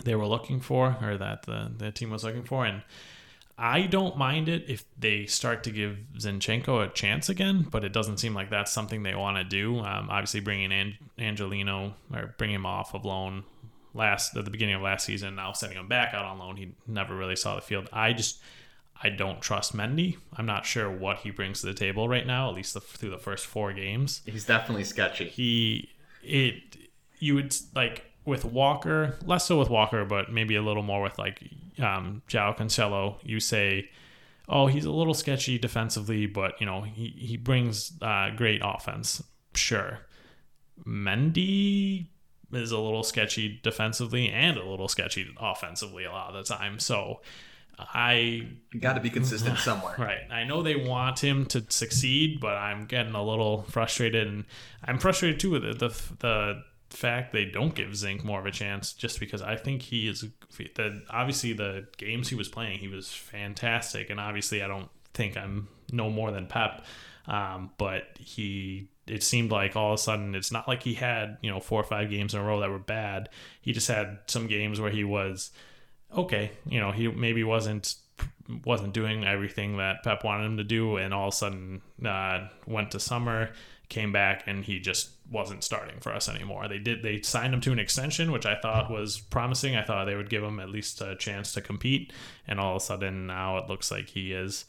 [0.05, 2.83] they were looking for, or that the the team was looking for, and.
[3.59, 7.93] I don't mind it if they start to give Zinchenko a chance again, but it
[7.93, 9.79] doesn't seem like that's something they want to do.
[9.81, 13.43] Um, obviously, bringing An- Angelino or bringing him off of loan
[13.95, 16.73] last at the beginning of last season, now sending him back out on loan, he
[16.87, 17.89] never really saw the field.
[17.93, 18.41] I just
[19.03, 20.17] I don't trust Mendy.
[20.37, 23.11] I'm not sure what he brings to the table right now, at least the, through
[23.11, 25.29] the first four games He's definitely sketchy.
[25.29, 25.91] he
[26.23, 26.77] it
[27.19, 31.19] you would like with Walker, less so with Walker, but maybe a little more with
[31.19, 31.41] like
[31.79, 33.17] um João Cancelo.
[33.23, 33.89] You say,
[34.49, 39.23] oh, he's a little sketchy defensively, but you know he he brings uh, great offense.
[39.55, 40.01] Sure,
[40.87, 42.09] Mendy
[42.53, 46.79] is a little sketchy defensively and a little sketchy offensively a lot of the time.
[46.79, 47.21] So
[47.79, 49.95] I got to be consistent somewhere.
[49.99, 50.31] Right.
[50.31, 54.45] I know they want him to succeed, but I'm getting a little frustrated, and
[54.85, 56.63] I'm frustrated too with the the, the
[56.97, 60.25] fact they don't give Zink more of a chance, just because I think he is.
[60.57, 65.37] The obviously the games he was playing, he was fantastic, and obviously I don't think
[65.37, 66.85] I'm no more than Pep,
[67.27, 68.89] um, but he.
[69.07, 71.81] It seemed like all of a sudden it's not like he had you know four
[71.81, 73.31] or five games in a row that were bad.
[73.63, 75.51] He just had some games where he was
[76.17, 77.95] okay, you know, he maybe wasn't
[78.65, 82.49] wasn't doing everything that Pep wanted him to do, and all of a sudden uh,
[82.67, 83.51] went to summer,
[83.89, 86.69] came back, and he just wasn't starting for us anymore.
[86.69, 89.77] They did they signed him to an extension, which I thought was promising.
[89.77, 92.13] I thought they would give him at least a chance to compete,
[92.47, 94.65] and all of a sudden now it looks like he is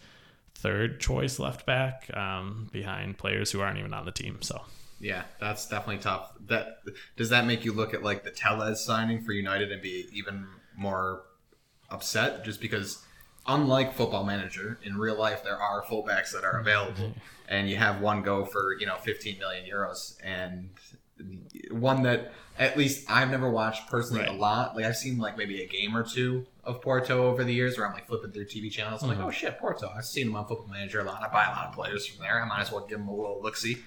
[0.55, 4.41] third choice left back um, behind players who aren't even on the team.
[4.41, 4.61] So
[4.99, 6.31] Yeah, that's definitely tough.
[6.47, 6.79] That
[7.15, 10.47] does that make you look at like the Telles signing for United and be even
[10.75, 11.23] more
[11.89, 12.43] upset?
[12.43, 13.03] Just because,
[13.47, 17.13] unlike Football Manager, in real life there are fullbacks that are available,
[17.47, 20.69] and you have one go for you know 15 million euros, and
[21.71, 24.75] one that at least I've never watched personally a lot.
[24.75, 27.87] Like I've seen like maybe a game or two of Porto over the years, where
[27.87, 29.01] I'm like flipping through TV channels.
[29.01, 29.17] I'm Mhm.
[29.17, 29.91] like, oh shit, Porto.
[29.95, 31.23] I've seen him on Football Manager a lot.
[31.23, 32.41] I buy a lot of players from there.
[32.41, 33.77] I might as well give him a little look see.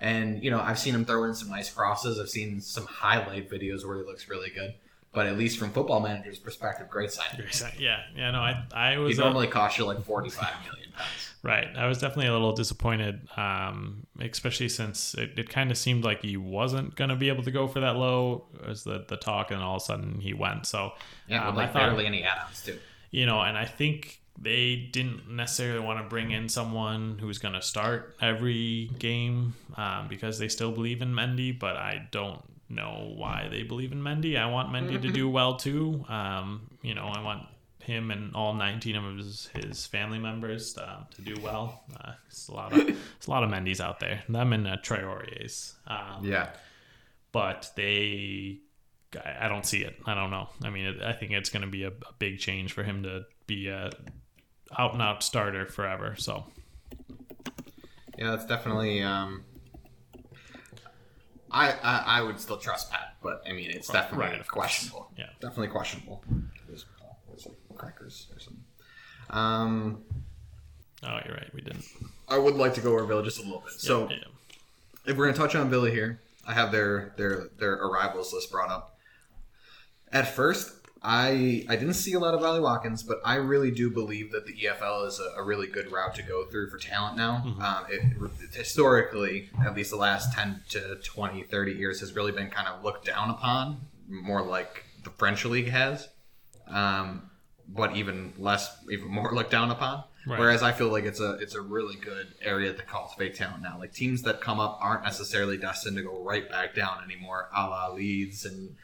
[0.00, 2.18] And you know, I've seen him throw in some nice crosses.
[2.20, 4.74] I've seen some highlight videos where he looks really good.
[5.16, 7.46] But at least from Football Manager's perspective, great signing.
[7.78, 11.08] Yeah, yeah, no, I I He was uh, normally costs you like 45 million pounds.
[11.42, 11.68] Right.
[11.74, 16.20] I was definitely a little disappointed, um, especially since it, it kind of seemed like
[16.20, 19.50] he wasn't going to be able to go for that low as the, the talk,
[19.50, 20.66] and all of a sudden he went.
[20.66, 20.92] So,
[21.28, 22.78] Yeah, Um, like I thought- barely any add-ons too.
[23.10, 27.54] you know, and I think they didn't necessarily want to bring in someone who's going
[27.54, 33.12] to start every game um, because they still believe in Mendy, but I don't know
[33.16, 34.38] why they believe in Mendy.
[34.38, 36.04] I want Mendy to do well too.
[36.08, 37.42] Um, you know, I want
[37.80, 41.84] him and all 19 of his, his family members uh, to do well.
[42.00, 42.78] Uh, it's a lot of
[43.16, 44.22] it's a lot of Mendy's out there.
[44.28, 45.74] Them and uh, Traore's.
[45.86, 46.50] Um, Yeah.
[47.32, 48.58] but they
[49.14, 49.96] I I don't see it.
[50.04, 50.48] I don't know.
[50.64, 53.04] I mean, it, I think it's going to be a, a big change for him
[53.04, 53.90] to be a
[54.76, 56.16] out and out starter forever.
[56.18, 56.44] So
[58.18, 59.02] Yeah, that's definitely.
[59.02, 59.44] Um,
[61.50, 64.48] I, I I would still trust Pat, but I mean it's definitely right, course.
[64.48, 65.10] questionable.
[65.16, 65.26] Yeah.
[65.40, 66.22] definitely questionable.
[66.68, 66.84] There's,
[67.28, 68.64] there's like crackers or something.
[69.30, 70.02] Um,
[71.02, 71.52] oh, you're right.
[71.54, 71.84] We didn't.
[72.28, 73.72] I would like to go over Villa just a little bit.
[73.72, 74.16] So yeah,
[75.06, 78.70] if we're gonna touch on Villa here, I have their their their arrivals list brought
[78.70, 78.98] up.
[80.12, 80.75] At first,
[81.08, 84.44] I I didn't see a lot of Ollie Watkins, but I really do believe that
[84.44, 87.44] the EFL is a, a really good route to go through for talent now.
[87.46, 87.60] Mhm.
[87.62, 92.50] Um, it, historically, at least the last 10 to 20, 30 years, has really been
[92.50, 96.08] kind of looked down upon, more like the French league has,
[96.66, 97.30] um,
[97.68, 100.02] but even less, even more looked down upon.
[100.26, 100.40] Right.
[100.40, 103.78] Whereas I feel like it's a it's a really good area to cultivate talent now.
[103.78, 107.60] Like teams that come up aren't necessarily destined to go right back down anymore, a
[107.68, 108.74] la Leeds and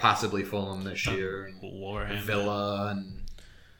[0.00, 1.52] possibly Fulham this year,
[2.02, 3.22] and Villa, and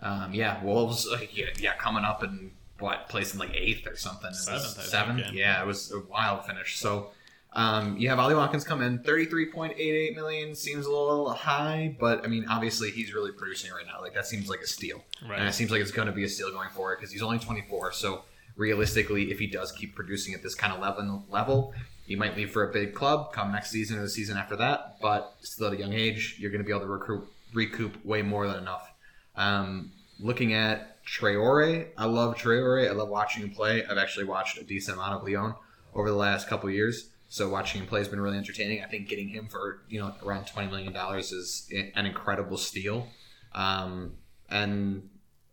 [0.01, 1.09] um, yeah, Wolves.
[1.09, 4.33] Uh, yeah, yeah, coming up and what placing like eighth or something.
[4.33, 5.19] Seventh, think, seventh.
[5.19, 5.31] yeah.
[5.33, 6.79] yeah, it was a wild finish.
[6.79, 7.11] So.
[7.53, 11.31] Um, you have Ollie Watkins come in, thirty-three point eight eight million seems a little
[11.31, 14.01] high, but I mean, obviously he's really producing right now.
[14.01, 15.03] Like that seems like a steal.
[15.35, 17.41] And it seems like it's going to be a steal going forward because he's only
[17.41, 17.91] 24.
[17.91, 18.23] So
[18.55, 21.75] realistically, if he does keep producing at this kind of level, level,
[22.11, 24.97] he might leave for a big club come next season or the season after that.
[25.01, 28.21] But still at a young age, you're going to be able to recruit, recoup way
[28.21, 28.93] more than enough.
[29.37, 32.89] Um, looking at Traore, I love Traore.
[32.89, 33.85] I love watching him play.
[33.85, 35.55] I've actually watched a decent amount of Lyon
[35.95, 37.11] over the last couple years.
[37.29, 38.83] So watching him play has been really entertaining.
[38.83, 43.07] I think getting him for you know around twenty million dollars is an incredible steal.
[43.55, 44.15] Um,
[44.49, 45.09] and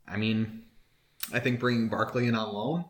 [0.07, 0.63] I mean,
[1.31, 2.85] I think bringing Barkley in on loan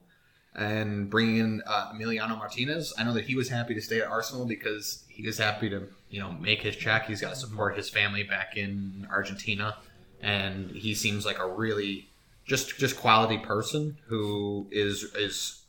[0.57, 4.07] and bringing in uh, Emiliano Martinez, I know that he was happy to stay at
[4.07, 7.05] Arsenal because he is happy to, you know, make his check.
[7.05, 9.77] He's got to support his family back in Argentina,
[10.21, 12.09] and he seems like a really
[12.45, 15.61] just just quality person who is is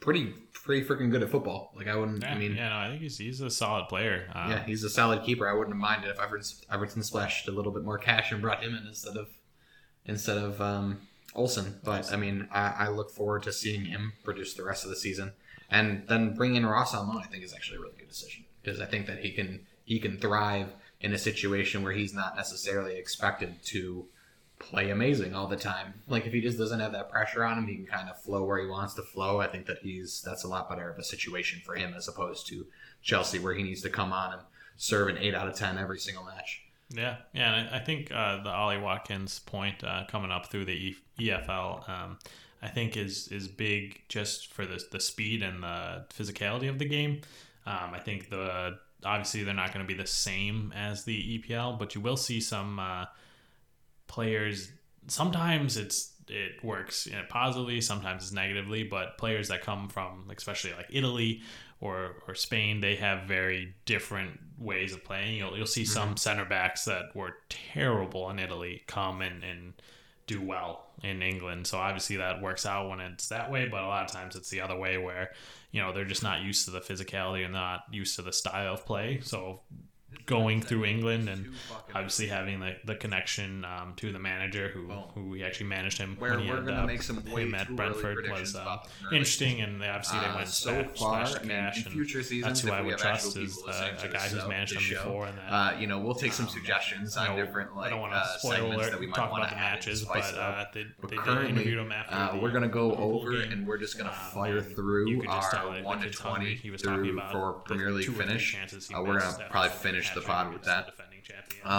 [0.00, 1.72] pretty pretty freaking good at football.
[1.76, 4.30] Like I wouldn't, Yeah, I mean, yeah, no, I think he's, he's a solid player.
[4.34, 5.48] Um, yeah, he's a solid keeper.
[5.48, 8.62] I wouldn't have minded if Everton, Everton splashed a little bit more cash and brought
[8.62, 9.28] him in instead of
[10.06, 11.00] instead of um,
[11.34, 11.80] Olsen.
[11.82, 14.96] But I mean, I, I look forward to seeing him produce the rest of the
[14.96, 15.32] season,
[15.70, 17.22] and then bringing in Ross on loan.
[17.22, 19.98] I think is actually a really good decision because I think that he can he
[19.98, 24.06] can thrive in a situation where he's not necessarily expected to
[24.58, 25.94] play amazing all the time.
[26.08, 28.44] Like if he just doesn't have that pressure on him, he can kind of flow
[28.44, 29.40] where he wants to flow.
[29.40, 32.46] I think that he's that's a lot better of a situation for him as opposed
[32.48, 32.66] to
[33.02, 34.42] Chelsea where he needs to come on and
[34.76, 36.63] serve an eight out of ten every single match.
[36.90, 40.94] Yeah, yeah, and I think uh, the Ollie Watkins point uh, coming up through the
[41.18, 42.18] EFL, um,
[42.62, 46.84] I think is is big just for the the speed and the physicality of the
[46.84, 47.22] game.
[47.66, 51.78] Um, I think the obviously they're not going to be the same as the EPL,
[51.78, 53.06] but you will see some uh,
[54.06, 54.70] players.
[55.08, 58.82] Sometimes it's it works you know, positively, sometimes it's negatively.
[58.82, 61.42] But players that come from, especially like Italy
[61.80, 65.36] or or Spain, they have very different ways of playing.
[65.36, 66.16] You'll you'll see some mm-hmm.
[66.16, 69.74] center backs that were terrible in Italy come and and
[70.26, 71.66] do well in England.
[71.66, 74.48] So obviously that works out when it's that way, but a lot of times it's
[74.48, 75.32] the other way where,
[75.70, 78.74] you know, they're just not used to the physicality and not used to the style
[78.74, 79.20] of play.
[79.22, 79.60] So
[80.26, 81.52] going through England and
[81.94, 86.30] obviously having the, the connection um, to the manager who who actually managed him where
[86.32, 89.10] when he we're had, uh, make some him at Brentford was uh, about the Premier
[89.10, 89.18] League.
[89.18, 91.92] interesting and they obviously they Uh, went so splash, far, I mean, cash in and
[91.92, 95.26] future seasons, that's who I would trust is uh, a guy who's managed show, before
[95.26, 98.00] and that Uh, you know, we'll take some Um, suggestions on different like I don't
[98.00, 100.64] want to uh, spoil segments alert that we talk want about the matches, but uh,
[100.72, 104.10] they, they did interview him after uh, we're gonna go over and we're just gonna
[104.10, 107.32] Um, fire through you could just tell, our one to twenty He was talking about
[107.32, 108.56] for Premier League two or three finish.
[108.94, 110.86] Uh, we're gonna probably finish the pod with that.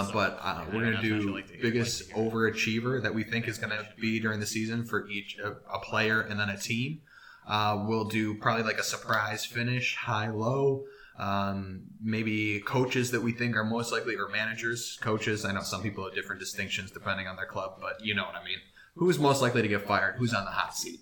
[0.07, 3.47] so- but uh, we're gonna that's what I do like biggest overachiever that we think
[3.47, 7.01] is gonna be during the season for each a, a player and then a team.
[7.47, 10.85] Uh, we'll do probably like a surprise finish, high low.
[11.17, 15.45] Um, maybe coaches that we think are most likely, or managers, coaches.
[15.45, 18.35] I know some people have different distinctions depending on their club, but you know what
[18.35, 18.57] I mean.
[18.95, 20.15] Who's most likely to get fired?
[20.17, 20.99] Who's on the hot seat?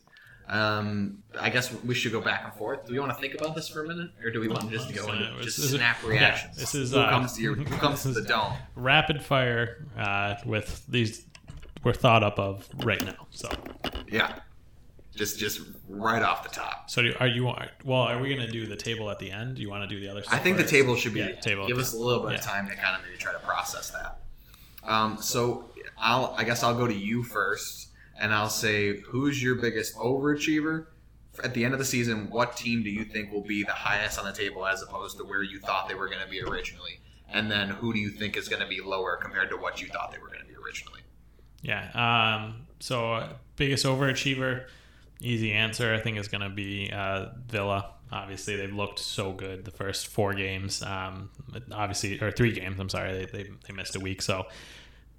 [0.54, 2.86] Um, I guess we should go back and forth.
[2.86, 4.70] Do we want to think about this for a minute, or do we want to
[4.70, 6.58] just go into just snap yeah, reactions?
[6.58, 8.54] this is, who uh, comes to your, who comes to the dome.
[8.76, 11.26] rapid fire uh, with these
[11.84, 13.26] we're thought up of right now.
[13.32, 13.50] So,
[14.08, 14.38] Yeah,
[15.16, 16.88] just just right off the top.
[16.90, 17.46] so do, are you
[17.84, 18.02] well?
[18.02, 19.56] Are we gonna do the table at the end?
[19.56, 20.22] Do you want to do the other?
[20.22, 21.22] Stuff I think the table should be.
[21.22, 21.66] Yeah, table.
[21.68, 22.38] Give us a little bit Yeah.
[22.40, 24.20] of time to kind of maybe try to process that.
[24.84, 27.88] Um, so I'll I guess I'll go to you first,
[28.20, 30.88] and I'll say who's your biggest overachiever
[31.44, 32.30] at the end of the season.
[32.30, 35.24] What team do you think will be the highest on the table as opposed to
[35.24, 37.00] where you thought they were going to be originally?
[37.30, 39.88] And then who do you think is going to be lower compared to what you
[39.88, 41.02] thought they were going to be originally?
[41.62, 41.90] Yeah.
[41.96, 44.66] Um, so biggest overachiever,
[45.20, 45.94] easy answer.
[45.94, 47.92] I think is going to be uh, Villa.
[48.12, 50.84] Obviously, they've looked so good the first four games.
[50.84, 51.32] Um,
[51.72, 52.80] obviously, or three games.
[52.80, 54.46] I'm sorry, they, they, they missed a week, so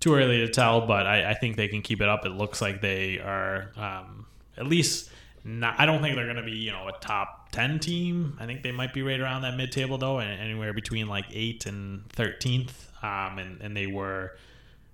[0.00, 0.86] too early to tell.
[0.86, 2.24] But I, I think they can keep it up.
[2.26, 4.26] It looks like they are um,
[4.56, 5.10] at least.
[5.46, 8.38] Not, I don't think they're going to be, you know, a top ten team.
[8.40, 11.26] I think they might be right around that mid table though, and anywhere between like
[11.30, 12.90] eight and thirteenth.
[13.02, 14.38] Um, and and they were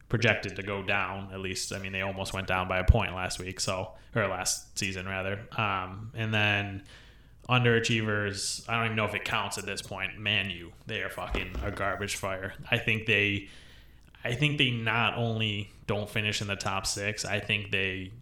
[0.09, 1.73] projected to go down at least.
[1.73, 5.07] I mean, they almost went down by a point last week, so or last season
[5.07, 5.39] rather.
[5.57, 6.83] Um, and then
[7.49, 10.19] underachievers, I don't even know if it counts at this point.
[10.19, 12.55] Man, you they are fucking a garbage fire.
[12.71, 13.49] I think they,
[14.24, 18.12] I think they not only don't finish in the top six, I think they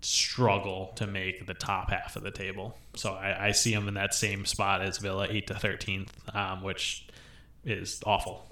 [0.00, 2.78] struggle to make the top half of the table.
[2.94, 6.62] So I, I see them in that same spot as Villa, eight to thirteenth, um,
[6.62, 7.06] which
[7.64, 8.46] is awful.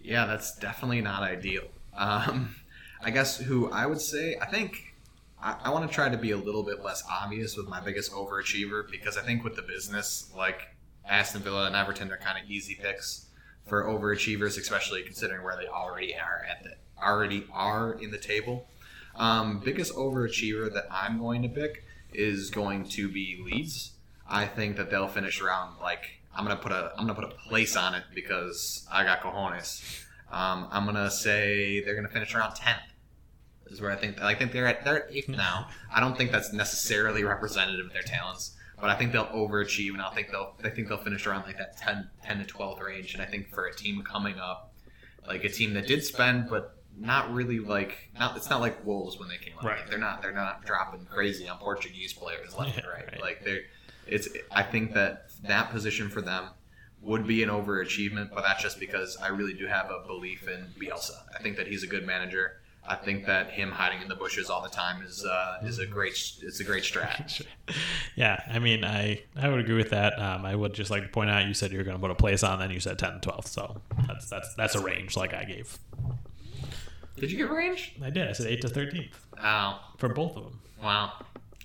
[0.00, 1.64] Yeah, that's definitely not ideal.
[1.96, 2.56] Um,
[3.02, 4.94] I guess who I would say, I think
[5.42, 8.12] I, I want to try to be a little bit less obvious with my biggest
[8.12, 10.68] overachiever because I think with the business, like
[11.08, 13.26] Aston Villa and Everton they're kind of easy picks
[13.66, 18.68] for overachievers, especially considering where they already are at the already are in the table.
[19.16, 23.92] Um, biggest overachiever that I'm going to pick is going to be Leeds.
[24.28, 27.48] I think that they'll finish around like I'm gonna put a I'm gonna put a
[27.48, 30.04] place on it because I got cojones.
[30.30, 32.80] Um, I'm gonna say they're gonna finish around tenth.
[33.66, 35.68] Is where I think I think they're at they're at eighth now.
[35.94, 40.02] I don't think that's necessarily representative of their talents, but I think they'll overachieve, and
[40.02, 43.14] I think they'll I think they'll finish around like that 10, 10 to twelve range.
[43.14, 44.74] And I think for a team coming up,
[45.24, 49.20] like a team that did spend, but not really like not it's not like Wolves
[49.20, 49.62] when they came up.
[49.62, 49.78] Right.
[49.78, 53.06] Like, they're not they're not dropping crazy on Portuguese players left and right.
[53.06, 53.20] right.
[53.20, 53.60] Like they're
[54.08, 56.46] it's I think that that position for them
[57.02, 60.66] would be an overachievement, but that's just because I really do have a belief in
[60.76, 61.22] Bielsa.
[61.38, 62.61] I think that he's a good manager.
[62.86, 65.86] I think that him hiding in the bushes all the time is uh, is a
[65.86, 67.40] great it's a great strat.
[68.16, 70.18] yeah, I mean, I I would agree with that.
[70.18, 72.10] Um, I would just like to point out you said you were going to put
[72.10, 73.46] a place on, then you said 10 and 12.
[73.46, 75.78] So that's that's that's a range like I gave.
[77.16, 77.94] Did you get range?
[78.02, 78.28] I did.
[78.28, 79.10] I said 8 to 13th
[79.42, 80.60] Oh, for both of them.
[80.82, 81.12] wow.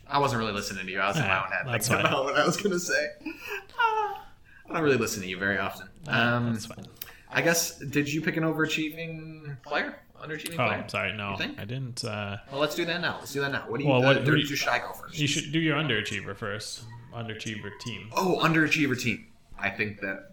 [0.10, 0.99] I wasn't really listening to you.
[0.99, 2.13] I was in my own head that's thinking fine.
[2.13, 3.08] about what I was going to say.
[3.80, 4.25] Ah,
[4.69, 5.88] I don't really listen to you very often.
[6.08, 6.86] Um, that's fine.
[7.30, 9.99] I guess, did you pick an overachieving player?
[10.21, 10.86] Underachieving Oh, player?
[10.88, 12.03] sorry, no, I didn't.
[12.03, 13.17] Uh, Well, let's do that now.
[13.19, 13.65] Let's do that now.
[13.67, 15.17] What do you, Well, uh, what- who do you- should I go first?
[15.17, 16.84] you should do your underachiever first.
[17.13, 18.10] Underachiever team.
[18.15, 19.27] Oh, underachiever team.
[19.58, 20.32] I think that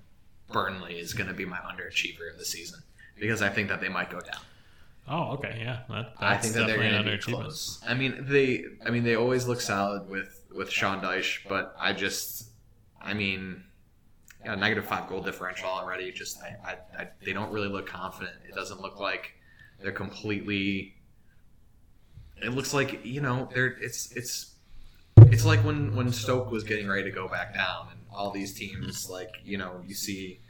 [0.52, 2.80] Burnley is going to be my underachiever of the season
[3.18, 4.40] because I think that they might go down.
[5.06, 5.80] Oh, okay, yeah.
[5.88, 7.78] That, that's I think that they're going to be close.
[7.86, 8.64] I mean, they.
[8.86, 12.50] I mean, they always look solid with with Sean Dyche, but I just,
[13.02, 13.64] I mean,
[14.44, 16.10] yeah, negative five goal differential already.
[16.12, 18.36] Just, I, I, I, they don't really look confident.
[18.48, 19.34] It doesn't look like
[19.80, 20.94] they're completely.
[22.42, 23.76] It looks like you know they're.
[23.80, 24.50] It's it's.
[25.16, 28.54] It's like when when Stoke was getting ready to go back down, and all these
[28.54, 30.40] teams like you know you see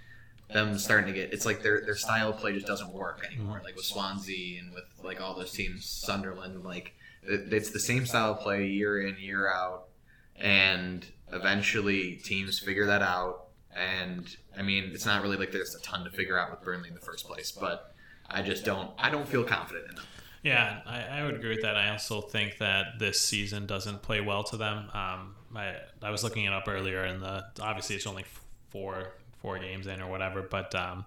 [0.53, 3.61] them starting to get it's like their their style of play just doesn't work anymore
[3.65, 8.05] like with Swansea and with like all those teams Sunderland like it, it's the same
[8.07, 9.89] style of play year in year out
[10.37, 15.81] and eventually teams figure that out and I mean it's not really like there's a
[15.81, 17.94] ton to figure out with Burnley in the first place but
[18.29, 20.05] I just don't I don't feel confident in them
[20.43, 21.77] Yeah, I, I would agree with that.
[21.77, 24.91] I also think that this season doesn't play well to them.
[24.93, 28.25] Um, I I was looking it up earlier, and the obviously it's only
[28.71, 31.05] four four games in or whatever, but um,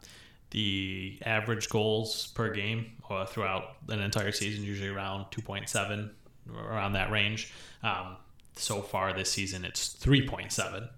[0.51, 6.11] the average goals per game uh, throughout an entire season usually around two point seven,
[6.55, 7.51] around that range.
[7.83, 8.17] Um,
[8.59, 10.89] so far this season, it's 3.7.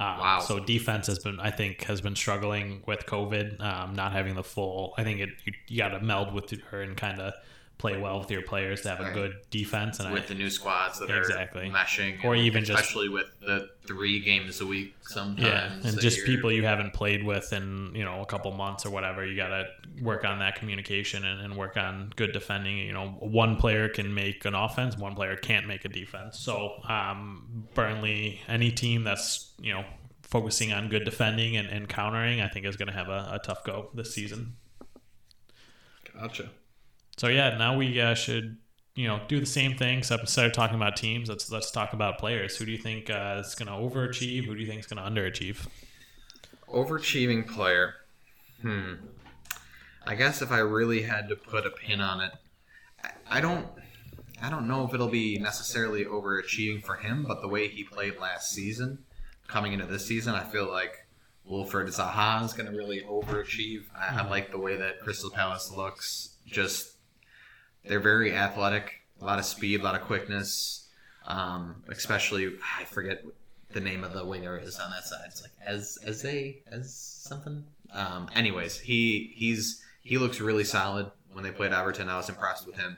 [0.00, 0.38] Um, Wow.
[0.40, 4.44] So defense has been, I think, has been struggling with COVID, um, not having the
[4.44, 4.94] full.
[4.96, 7.34] I think it you, you got to meld with her and kind of
[7.78, 10.00] play well with your players to have a good defense.
[10.00, 11.68] And with I, the new squads that Exactly.
[11.68, 15.40] are meshing, Or and even just- especially with the three games a week sometimes.
[15.84, 18.90] yeah, and just people you haven't played with in you know a couple months or
[18.90, 19.24] whatever.
[19.24, 19.66] You got to
[20.02, 22.78] work on that communication and, and work on good defending.
[22.78, 26.38] You know, one player can make an offense, one player can't make a defense.
[26.38, 29.84] So um, Burnley, any team that's you know
[30.22, 33.40] focusing on good defending and, and countering, I think is going to have a, a
[33.42, 34.56] tough go this season.
[36.20, 36.50] Gotcha.
[37.18, 38.56] So yeah, now we uh, should
[38.94, 39.98] you know do the same thing.
[39.98, 42.56] Except instead of talking about teams, let's let's talk about players.
[42.56, 44.44] Who do you think uh, is going to overachieve?
[44.44, 45.66] Who do you think is going to underachieve?
[46.68, 47.94] Overachieving player.
[48.62, 48.94] Hmm.
[50.06, 52.32] I guess if I really had to put a pin on it,
[53.04, 53.66] I- I don't.
[54.40, 58.18] I don't know if it'll be necessarily overachieving for him, but the way he played
[58.20, 58.98] last season,
[59.48, 61.08] coming into this season, I feel like
[61.50, 63.86] Wilfried Zaha is going to really overachieve.
[63.98, 66.36] I, I like the way that Crystal Palace looks.
[66.46, 66.97] Just
[67.88, 70.86] they're very athletic, a lot of speed, a lot of quickness.
[71.26, 73.22] Um, especially, I forget
[73.72, 75.24] the name of the winger is on that side.
[75.26, 77.64] It's like as as a as something.
[77.92, 82.08] Um, anyways, he he's he looks really solid when they played Everton.
[82.08, 82.96] I was impressed with him.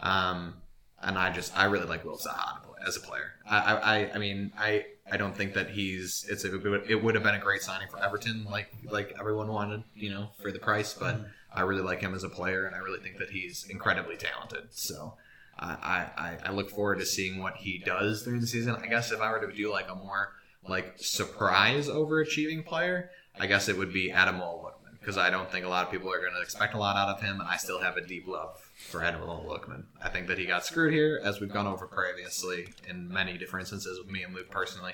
[0.00, 0.54] Um,
[1.00, 3.32] and I just I really like Will Zaha as a player.
[3.48, 7.02] I I, I mean I I don't think that he's it's a, it would- it
[7.02, 10.50] would have been a great signing for Everton like like everyone wanted you know for
[10.52, 11.20] the price, but
[11.58, 14.68] I really like him as a player and I really think that he's incredibly talented.
[14.70, 15.14] So.
[15.60, 18.76] I, I, I look forward to seeing what he does during the season.
[18.76, 20.32] I guess if I were to do like a more
[20.68, 25.64] like surprise overachieving player, I guess it would be Adam Lookman because I don't think
[25.64, 27.56] a lot of people are going to expect a lot out of him, and I
[27.56, 29.84] still have a deep love for Adam Lookman.
[30.02, 33.64] I think that he got screwed here, as we've gone over previously in many different
[33.64, 34.92] instances with me and Luke personally,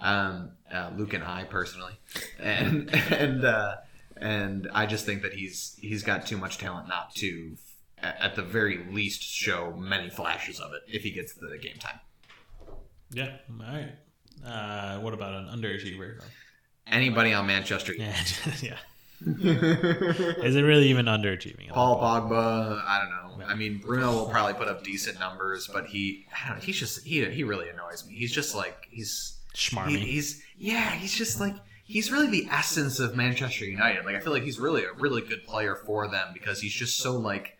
[0.00, 1.94] um, uh, Luke and I personally,
[2.38, 3.76] and and uh,
[4.16, 7.56] and I just think that he's he's got too much talent not to.
[8.02, 12.00] At the very least, show many flashes of it if he gets the game time.
[13.10, 13.36] Yeah.
[13.48, 13.92] All right.
[14.44, 16.20] Uh, what about an underachiever?
[16.86, 18.14] Anybody on Manchester Yeah.
[18.60, 18.76] yeah.
[19.26, 21.68] Is it really even underachieving?
[21.70, 23.46] Paul Pogba, I don't know.
[23.46, 26.78] I mean, Bruno will probably put up decent numbers, but he, I don't know, he's
[26.78, 28.14] just he he really annoys me.
[28.14, 29.90] He's just like he's Schmarmy.
[29.90, 31.54] he, he's yeah, he's just like
[31.84, 34.04] he's really the essence of Manchester United.
[34.04, 36.98] Like I feel like he's really a really good player for them because he's just
[36.98, 37.56] so like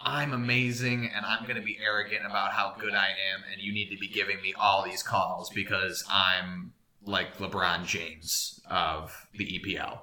[0.00, 3.72] I'm amazing and I'm going to be arrogant about how good I am and you
[3.72, 6.72] need to be giving me all these calls because I'm
[7.04, 10.00] like LeBron James of the EPL.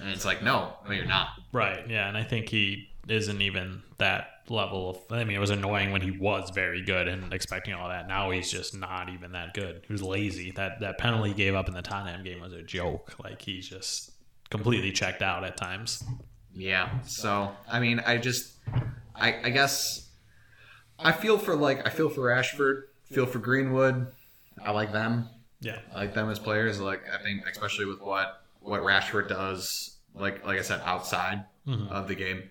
[0.00, 1.28] And it's like, no, no, you're not.
[1.52, 1.88] Right.
[1.88, 4.98] Yeah, and I think he isn't even that level of.
[5.10, 8.08] I mean, it was annoying when he was very good and expecting all that.
[8.08, 9.82] Now he's just not even that good.
[9.86, 10.50] He was lazy.
[10.52, 13.14] That that penalty he gave up in the Tottenham game was a joke.
[13.22, 14.12] Like he's just
[14.50, 16.02] completely checked out at times.
[16.54, 17.00] Yeah.
[17.02, 18.54] So I mean, I just,
[19.14, 20.08] I, I guess,
[20.98, 24.06] I feel for like I feel for Rashford, feel for Greenwood.
[24.64, 25.28] I like them.
[25.60, 25.78] Yeah.
[25.94, 26.80] I like them as players.
[26.80, 31.88] Like I think, especially with what what Rashford does, like like I said, outside Mhm.
[31.90, 32.48] of the game.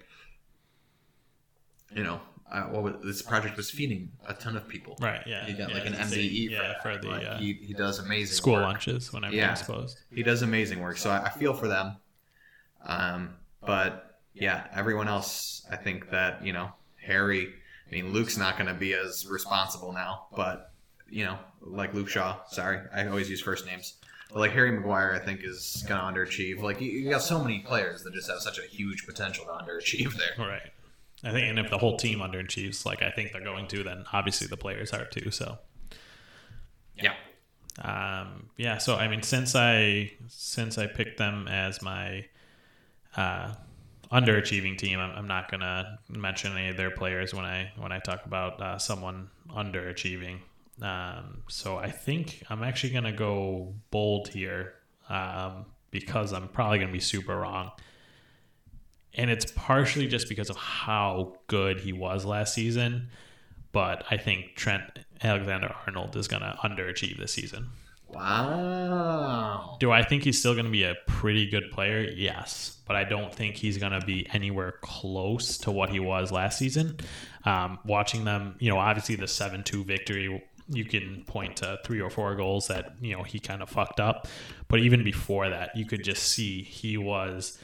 [1.95, 2.21] You know,
[2.51, 4.97] uh, what was, this project was feeding a ton of people.
[4.99, 5.21] Right.
[5.25, 5.45] Yeah.
[5.45, 7.73] He got yeah, like an a- MBE for, yeah, for the Like, uh, he, he
[7.73, 8.63] does amazing school work.
[8.63, 9.29] lunches when Yeah.
[9.29, 9.99] everything's closed.
[10.13, 11.97] He does amazing work, so I, I feel for them.
[12.85, 13.35] Um,
[13.65, 16.71] but yeah, everyone else, I think that you know
[17.05, 17.53] Harry.
[17.87, 20.71] I mean, Luke's not going to be as responsible now, but
[21.09, 22.37] you know, like Luke Shaw.
[22.49, 23.95] Sorry, I always use first names.
[24.31, 26.61] But like Harry Maguire, I think is going to underachieve.
[26.61, 29.51] Like you, you got so many players that just have such a huge potential to
[29.51, 30.45] underachieve there.
[30.47, 30.71] Right.
[31.23, 34.05] I think, and if the whole team underachieves, like I think they're going to, then
[34.13, 35.31] obviously the players are too.
[35.31, 35.57] So.
[37.01, 37.13] Yeah.
[37.81, 42.25] um, yeah so i mean since i since i picked them as my
[43.15, 43.53] uh,
[44.11, 47.99] underachieving team I'm, I'm not gonna mention any of their players when i when i
[47.99, 50.39] talk about uh, someone underachieving
[50.81, 54.73] um, so i think i'm actually gonna go bold here
[55.09, 57.71] um, because i'm probably gonna be super wrong
[59.15, 63.09] and it's partially just because of how good he was last season
[63.71, 67.69] but I think Trent Alexander Arnold is going to underachieve this season.
[68.07, 69.77] Wow.
[69.79, 72.01] Do I think he's still going to be a pretty good player?
[72.01, 76.31] Yes, but I don't think he's going to be anywhere close to what he was
[76.31, 76.97] last season.
[77.45, 82.01] Um, watching them, you know, obviously the 7 2 victory, you can point to three
[82.01, 84.27] or four goals that, you know, he kind of fucked up.
[84.67, 87.59] But even before that, you could just see he was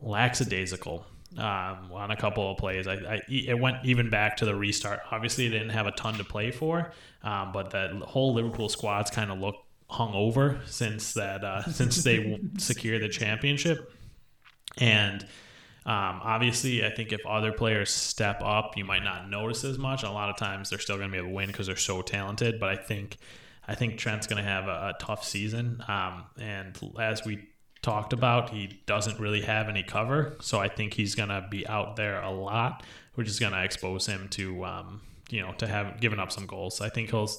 [0.00, 1.06] lackadaisical
[1.38, 2.86] um, on a couple of plays.
[2.86, 5.00] I, I, it went even back to the restart.
[5.10, 6.92] Obviously, they didn't have a ton to play for,
[7.22, 12.02] um, but that whole Liverpool squad's kind of looked hung over since that uh, since
[12.02, 13.92] they secured the championship,
[14.78, 15.26] and.
[15.86, 20.02] Um, obviously, I think if other players step up, you might not notice as much.
[20.02, 22.02] A lot of times, they're still going to be able to win because they're so
[22.02, 22.58] talented.
[22.58, 23.18] But I think,
[23.68, 25.84] I think Trent's going to have a, a, tough season.
[25.86, 27.46] Um, and as we
[27.86, 30.36] talked about, he doesn't really have any cover.
[30.40, 32.82] So I think he's going to be out there a lot,
[33.14, 36.46] which is going to expose him to, um, you know, to have given up some
[36.46, 36.80] goals.
[36.80, 37.30] I think he'll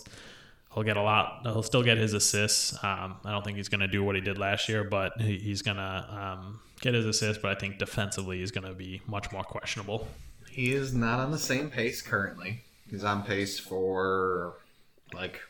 [0.73, 1.41] he'll get a lot.
[1.43, 2.73] He'll still get his assists.
[2.81, 5.37] Um, I don't think he's going to do what he did last year, but he,
[5.37, 7.41] he's going to um, get his assists.
[7.41, 10.07] But I think defensively he's going to be much more questionable.
[10.49, 12.63] He is not on the same pace currently.
[12.89, 14.53] He's on pace for
[15.13, 15.41] like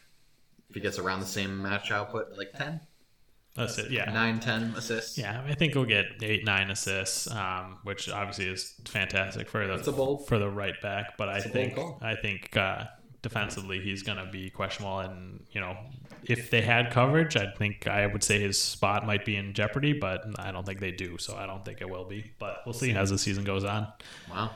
[0.70, 2.82] if he gets around the same match output, like ten.
[3.58, 3.90] That's it.
[3.92, 4.12] Yeah.
[4.12, 5.18] Nine, ten assists.
[5.18, 9.92] Yeah, I think he'll get eight, nine assists, um, which obviously is fantastic for the
[9.92, 11.18] bold, for the right back.
[11.18, 12.86] But I think I think uh,
[13.24, 15.76] defensively he's going to be questionable, and you know
[16.24, 19.94] if they had coverage, I think I would say his spot might be in jeopardy,
[19.94, 22.32] but I don't think they do, so I don't think it will be.
[22.38, 23.88] But we'll see as the season goes on.
[24.30, 24.52] Wow.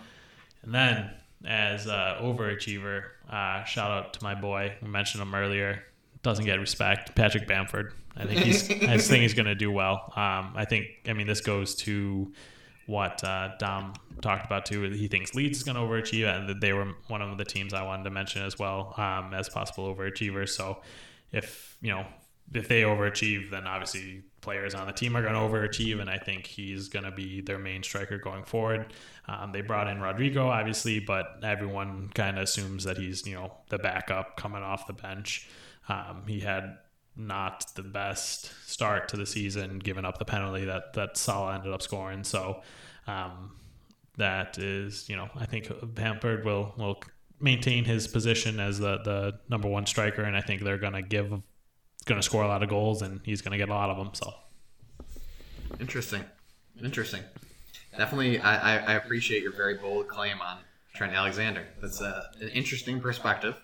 [0.62, 1.10] And then
[1.46, 4.76] as uh, overachiever, uh, shout out to my boy.
[4.82, 5.84] We mentioned him earlier.
[6.24, 7.16] Doesn't get respect.
[7.16, 7.94] Patrick Bamford.
[8.16, 8.70] I think he's.
[8.72, 10.14] I think he's going to do well.
[10.16, 10.88] Um, I think.
[11.08, 12.32] I mean, this goes to
[12.86, 14.84] what uh, Dom talked about too.
[14.92, 17.84] He thinks Leeds is going to overachieve, and they were one of the teams I
[17.84, 20.50] wanted to mention as well um, as possible overachievers.
[20.50, 20.82] So,
[21.32, 22.06] if you know
[22.54, 26.18] if they overachieve, then obviously players on the team are going to overachieve, and I
[26.18, 28.94] think he's going to be their main striker going forward.
[29.28, 33.54] Um, they brought in Rodrigo, obviously, but everyone kind of assumes that he's you know
[33.70, 35.48] the backup coming off the bench.
[35.90, 36.78] Um, he had
[37.16, 41.74] not the best start to the season, giving up the penalty that that Salah ended
[41.74, 42.24] up scoring.
[42.24, 42.62] So
[43.08, 43.52] um,
[44.18, 47.02] that is, you know, I think Bamford will will
[47.40, 51.32] maintain his position as the the number one striker, and I think they're gonna give
[52.06, 54.12] gonna score a lot of goals, and he's gonna get a lot of them.
[54.14, 54.34] So
[55.80, 56.24] interesting,
[56.82, 57.24] interesting.
[57.98, 60.60] Definitely, I, I appreciate your very bold claim on
[60.94, 61.68] Trent Alexander.
[61.82, 63.56] That's a, an interesting perspective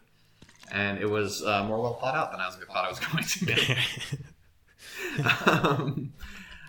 [0.71, 3.23] and it was uh, more well thought out than I was thought I was going
[3.23, 3.77] to be.
[5.51, 6.13] um,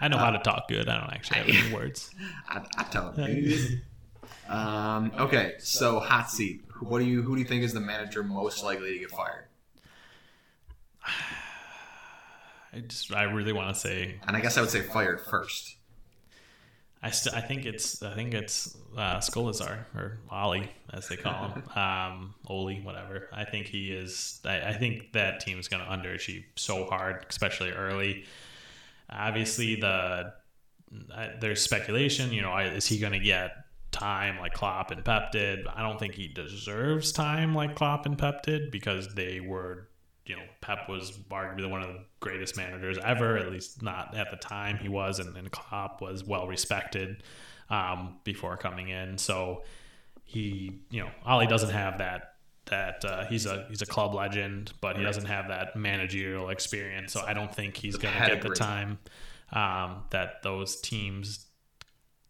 [0.01, 0.89] I know uh, how to talk good.
[0.89, 2.15] I don't actually have I, any words.
[2.49, 3.83] I, I talk good.
[4.49, 6.63] um, okay, so hot seat.
[6.81, 7.23] What do you?
[7.23, 9.47] Who do you think is the manager most likely to get fired?
[12.73, 15.77] I just, I really want to say, and I guess I would say fired first.
[17.03, 21.49] I st- I think it's I think it's uh, Skolazar or Ollie as they call
[21.49, 23.29] him, um, Oli, whatever.
[23.33, 24.41] I think he is.
[24.45, 28.25] I, I think that team is going to underachieve so hard, especially early.
[29.11, 30.33] Obviously, the
[31.15, 32.33] uh, there's speculation.
[32.33, 33.53] You know, is he going to get
[33.91, 35.67] time like Klopp and Pep did?
[35.67, 39.89] I don't think he deserves time like Klopp and Pep did because they were
[40.29, 44.31] you know, Pep was arguably one of the greatest managers ever, at least not at
[44.31, 47.23] the time he was, and, and Klopp was well respected
[47.71, 49.17] um, before coming in.
[49.17, 49.63] So
[50.29, 52.35] he, you know, Ollie doesn't have that.
[52.67, 57.15] That uh, he's a he's a club legend, but he doesn't have that managerial experience.
[57.15, 58.99] So I don't think he's going to get the time
[59.55, 61.47] um, that those teams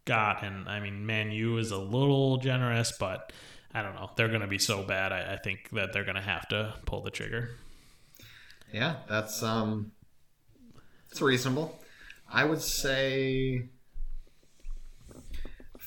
[0.05, 0.45] got.
[0.45, 3.33] And I mean, Man U is a little generous, but
[3.75, 4.11] I don't know.
[4.15, 5.13] They're going to be so bad.
[5.13, 7.51] I, I think that they're going to have to pull the trigger.
[8.73, 9.91] Yeah, that's um,
[11.11, 11.77] it's reasonable.
[12.31, 13.71] I would say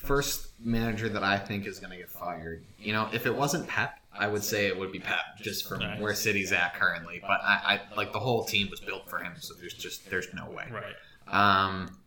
[0.01, 2.63] first manager that I think is going to get fired.
[2.79, 5.79] You know, if it wasn't Pep, I would say it would be Pep, just from
[5.79, 5.99] right.
[5.99, 7.19] where City's at currently.
[7.21, 10.33] But I, I, like the whole team was built for him, so there's just there's
[10.33, 10.65] no way.
[10.71, 10.95] Right.
[11.27, 11.97] Um.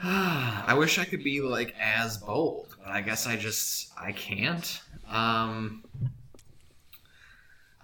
[0.02, 4.80] I wish I could be like as bold, but I guess I just I can't.
[5.08, 5.84] Um.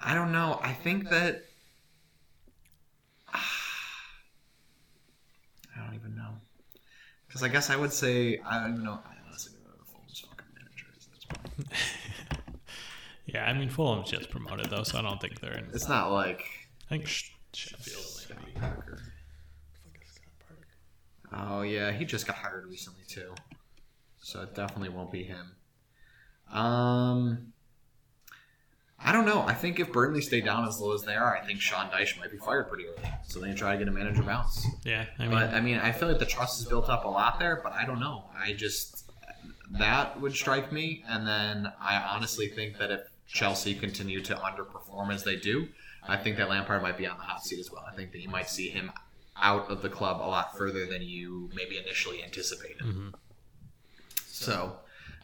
[0.02, 0.60] I don't know.
[0.62, 1.44] I think that
[3.34, 3.40] I
[5.78, 6.23] don't even know
[7.34, 8.92] because I guess I would say I don't even know.
[8.92, 10.24] I honestly don't know who Fulham's
[10.54, 11.08] manager is.
[11.58, 11.82] That's
[13.26, 15.66] yeah, I mean Fulham's just promoted though, so I don't think they're in.
[15.74, 16.44] It's not like
[16.86, 17.08] I think
[17.52, 18.60] Sheffield maybe.
[18.60, 19.02] Parker.
[21.36, 23.34] Oh yeah, he just got hired recently too,
[24.22, 25.56] so it definitely won't be him.
[26.52, 27.52] Um.
[29.04, 29.42] I don't know.
[29.42, 32.18] I think if Burnley stay down as low as they are, I think Sean Dyche
[32.18, 33.10] might be fired pretty early.
[33.24, 34.66] So they try to get a manager bounce.
[34.82, 37.08] Yeah, I mean, but I mean, I feel like the trust is built up a
[37.08, 38.24] lot there, but I don't know.
[38.34, 39.04] I just
[39.72, 45.12] that would strike me, and then I honestly think that if Chelsea continue to underperform
[45.12, 45.68] as they do,
[46.06, 47.84] I think that Lampard might be on the hot seat as well.
[47.90, 48.90] I think that you might see him
[49.36, 52.82] out of the club a lot further than you maybe initially anticipated.
[52.82, 53.08] Mm-hmm.
[54.26, 54.76] So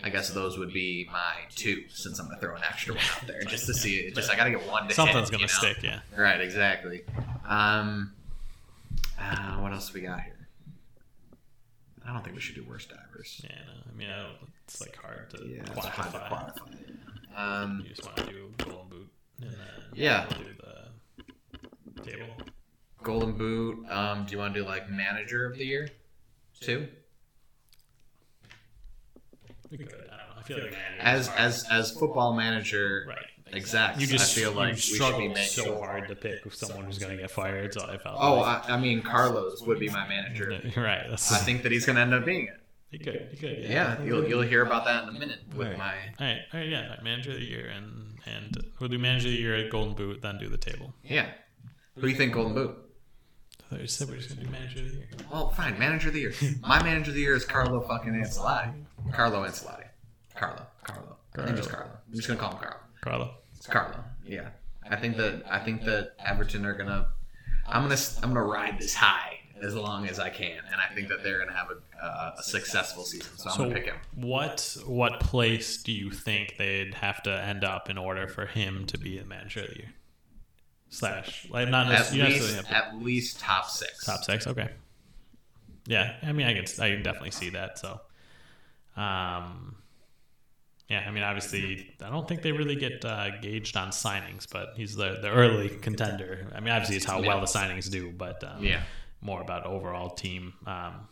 [0.03, 3.27] I guess those would be my two, since I'm gonna throw an extra one out
[3.27, 4.15] there just to see it.
[4.15, 5.73] Just I gotta get one to Something's hit, gonna you know?
[5.73, 6.01] stick, yeah.
[6.17, 7.03] Right, exactly.
[7.47, 8.13] Um,
[9.21, 10.49] uh, what else we got here?
[12.07, 13.41] I don't think we should do worst divers.
[13.45, 16.55] Yeah, no, I mean, I don't, it's like hard to Yeah, it's hard to quantify.
[16.55, 17.39] quantify.
[17.39, 19.09] Um, You just want to do golden boot,
[19.43, 19.59] and then
[19.95, 20.27] Yeah.
[20.31, 20.55] we'll do
[21.95, 22.27] the table.
[23.03, 23.87] Golden Boot.
[23.89, 25.89] Um, do you want to do like manager of the year,
[26.61, 26.87] too?
[29.71, 29.89] We could.
[29.95, 30.25] I don't know.
[30.39, 33.19] I feel like As as as football manager, right.
[33.53, 34.01] exact.
[34.01, 36.53] You just I feel like you we should be struggle making so hard to pick
[36.53, 37.73] someone who's going to get fired.
[37.75, 38.17] So I felt.
[38.19, 40.51] Oh, like, I, I mean, Carlos would be my manager.
[40.77, 41.07] right.
[41.09, 42.61] That's, I think that he's going to end up being it.
[42.91, 43.29] you could.
[43.33, 43.59] You could.
[43.65, 45.79] Yeah, you'll you'll hear about that in a minute with Right.
[45.79, 49.29] my All right, all right, yeah, manager of the year, and and we'll do manager
[49.29, 50.93] of the year at Golden Boot, then do the table.
[51.05, 51.27] yeah.
[51.97, 52.77] Who do you think Golden Boot?
[53.71, 55.07] I thought you said we're just gonna do manager of the year.
[55.31, 56.35] Well, fine, manager of the year.
[56.63, 58.73] My manager of the year is Carlo fucking Ancelotti.
[59.13, 59.87] Carlo Ancelotti.
[60.35, 60.67] Carlo.
[60.83, 61.17] Carlo.
[61.39, 61.91] I think just Carlo.
[62.09, 62.77] I'm just gonna call him Carlo.
[63.01, 63.35] Carlo.
[63.57, 63.97] It's Carlo.
[64.27, 64.49] Yeah.
[64.91, 67.09] I think that I think that Everton are gonna.
[67.67, 71.09] I'm gonna I'm gonna ride this high as long as I can, and I think
[71.09, 73.31] that they're gonna have a, uh, a successful season.
[73.37, 73.97] So I'm So gonna pick him.
[74.17, 78.85] what what place do you think they'd have to end up in order for him
[78.87, 79.93] to be the manager of the year?
[80.93, 84.05] Slash, like not At necessarily, least have at least top six.
[84.05, 84.47] top six.
[84.47, 84.69] Okay.
[85.87, 87.79] Yeah, I mean, I can I can definitely see that.
[87.79, 88.01] So,
[88.97, 89.77] um,
[90.89, 94.73] yeah, I mean, obviously, I don't think they really get uh, gauged on signings, but
[94.77, 96.49] he's the the early contender.
[96.55, 98.83] I mean, obviously, it's how well the signings do, but um, Yeah.
[99.21, 101.09] more about overall team um,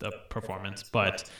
[0.00, 0.82] the performance.
[0.82, 1.30] But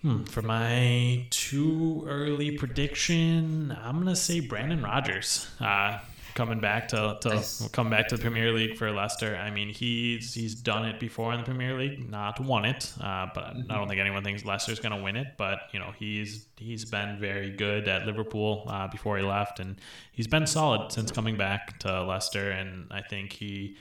[0.00, 5.46] hmm, for my too early prediction, I'm gonna say Brendan Rodgers.
[5.60, 5.98] Uh,
[6.34, 9.36] coming back to, to come back to the Premier League for Leicester.
[9.36, 13.26] I mean, he's he's done it before in the Premier League, not won it, uh,
[13.34, 15.28] but I don't think anyone thinks Leicester's going to win it.
[15.36, 19.80] But you know, he's he's been very good at Liverpool uh, before he left, and
[20.12, 22.50] he's been solid since coming back to Leicester.
[22.50, 23.76] And I think he,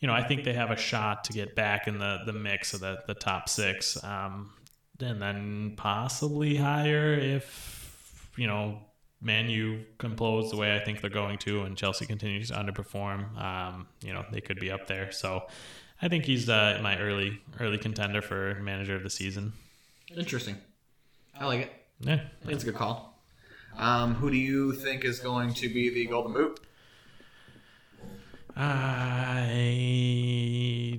[0.00, 2.74] you know, I think they have a shot to get back in the the mix
[2.74, 4.50] of the the top six, um,
[5.00, 8.78] and then possibly higher if you know
[9.22, 13.40] Man U complodes the way I think they're going to, and Chelsea continues to underperform,
[13.40, 15.12] um, you know, they could be up there.
[15.12, 15.46] So
[16.00, 19.52] I think he's uh, my early early contender for manager of the season.
[20.16, 20.56] Interesting.
[21.38, 21.72] I like it.
[22.00, 23.22] Yeah, I think it's a good call.
[23.78, 26.60] Um, who do you think is going to be the Golden Boot?
[28.54, 29.48] I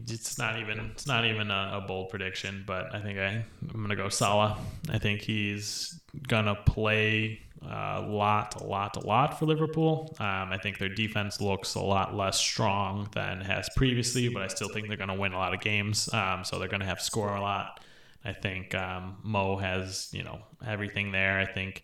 [0.09, 3.81] it's not even it's not even a, a bold prediction, but I think I I'm
[3.81, 4.57] gonna go Salah.
[4.89, 7.41] I think he's gonna play
[7.73, 10.15] a lot, a lot, a lot for Liverpool.
[10.19, 14.47] Um, I think their defense looks a lot less strong than has previously, but I
[14.47, 16.11] still think they're gonna win a lot of games.
[16.13, 17.79] Um, so they're gonna have to score a lot.
[18.25, 21.39] I think um, Mo has you know everything there.
[21.39, 21.83] I think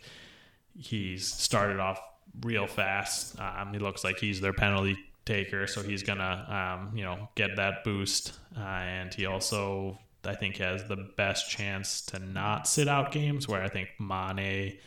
[0.77, 1.99] he's started off
[2.41, 3.39] real fast.
[3.39, 7.55] Um, he looks like he's their penalty taker, so he's gonna um, you know get
[7.55, 8.33] that boost.
[8.57, 13.47] Uh, and he also I think has the best chance to not sit out games,
[13.47, 14.77] where I think Mane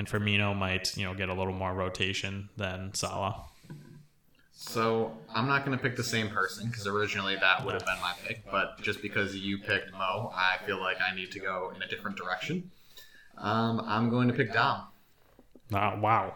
[0.00, 3.44] and Firmino might you know get a little more rotation than Salah.
[4.52, 8.00] So I'm not going to pick the same person because originally that would have been
[8.00, 11.72] my pick, but just because you picked Mo, I feel like I need to go
[11.74, 12.70] in a different direction.
[13.38, 14.82] Um, I'm going to pick Dom.
[15.70, 16.34] Wow,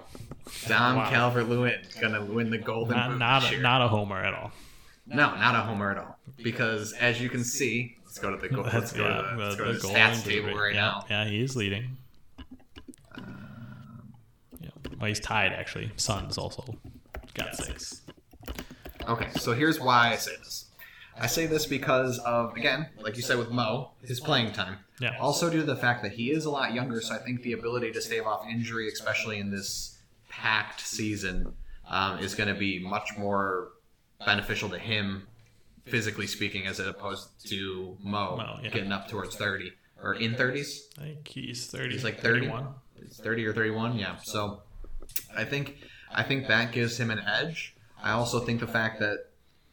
[0.66, 1.10] Dom Wow.
[1.10, 4.52] Calvert-Lewin going to win the Golden not Boot not a, not a homer at all.
[5.06, 6.16] no, not a homer at all.
[6.42, 9.42] Because as you can see, let's go to the go- let's go yeah, to the,
[9.42, 11.04] let's the- go to the stats table right yeah, now.
[11.10, 11.96] Yeah, he is leading.
[14.60, 14.70] Yeah.
[15.04, 15.90] Well, he's tied actually.
[15.96, 16.64] Son's also
[17.34, 18.00] got six.
[19.06, 20.70] Okay, so here's why I say this.
[21.20, 24.78] I say this because of again, like you said with Mo, his playing time.
[25.00, 25.18] Yeah.
[25.20, 27.52] Also due to the fact that he is a lot younger, so I think the
[27.52, 29.98] ability to stave off injury, especially in this
[30.30, 31.52] packed season,
[31.86, 33.72] um, is going to be much more
[34.24, 35.26] beneficial to him,
[35.84, 38.70] physically speaking, as opposed to Mo, Mo, yeah.
[38.70, 39.70] getting up towards thirty
[40.02, 40.88] or in thirties.
[40.98, 41.92] I think he's thirty.
[41.92, 42.46] He's like 30?
[42.46, 42.68] 31.
[43.02, 44.16] It's 30 or 31, yeah.
[44.22, 44.62] So
[45.36, 45.78] I think
[46.12, 47.74] I think that gives him an edge.
[48.02, 49.26] I also think the fact that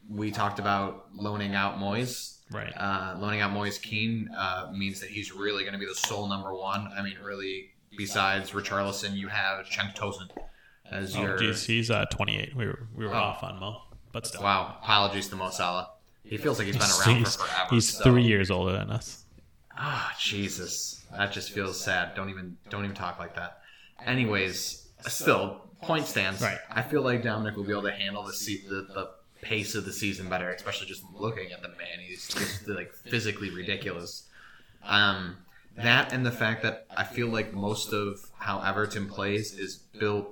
[0.10, 2.74] we talked about loaning out Moise, Right.
[2.76, 6.28] uh, loaning out Moise Kean uh, means that he's really going to be the sole
[6.28, 6.90] number one.
[6.98, 10.30] I mean, really, besides Richarlison, you have Cenk Tosun
[10.90, 11.38] as Oh, your.
[11.38, 12.56] geez, he's uh, 28.
[12.56, 13.18] We were we were Oh.
[13.20, 13.82] off on Mo,
[14.12, 14.42] but still.
[14.44, 15.90] Wow, apologies to Mo Salah.
[16.24, 17.68] He feels like he's been around he's, for forever.
[17.76, 19.26] he's so- three years older than us.
[19.78, 22.16] Ah, Jesus, that just feels sad.
[22.16, 23.62] Don't even don't even talk like that.
[24.06, 26.42] Anyways, still point stands.
[26.42, 26.60] Right.
[26.70, 29.10] I feel like Dominic will be able to handle the se- the, the
[29.42, 32.00] pace of the season better, especially just looking at the man.
[32.00, 34.28] He's just like physically ridiculous.
[34.84, 35.38] Um,
[35.78, 40.30] That and the fact that I feel like most of how Everton plays is built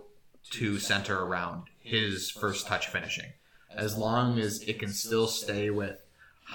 [0.52, 3.32] to center around his first touch finishing.
[3.76, 5.98] As long as it can still stay with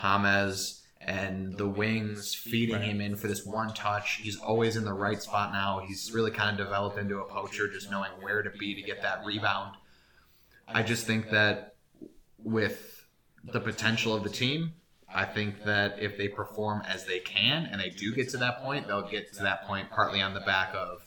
[0.03, 4.93] James and the wings feeding him in for this one touch, he's always in the
[4.93, 5.83] right spot now.
[5.87, 9.03] He's really kind of developed into a poacher, just knowing where to be to get
[9.03, 9.77] that rebound.
[10.67, 11.77] I just think that
[12.39, 13.07] with
[13.45, 14.73] the potential of the team,
[15.15, 18.63] I think that if they perform as they can and they do get to that
[18.63, 21.03] point, they'll get to that point partly on the back of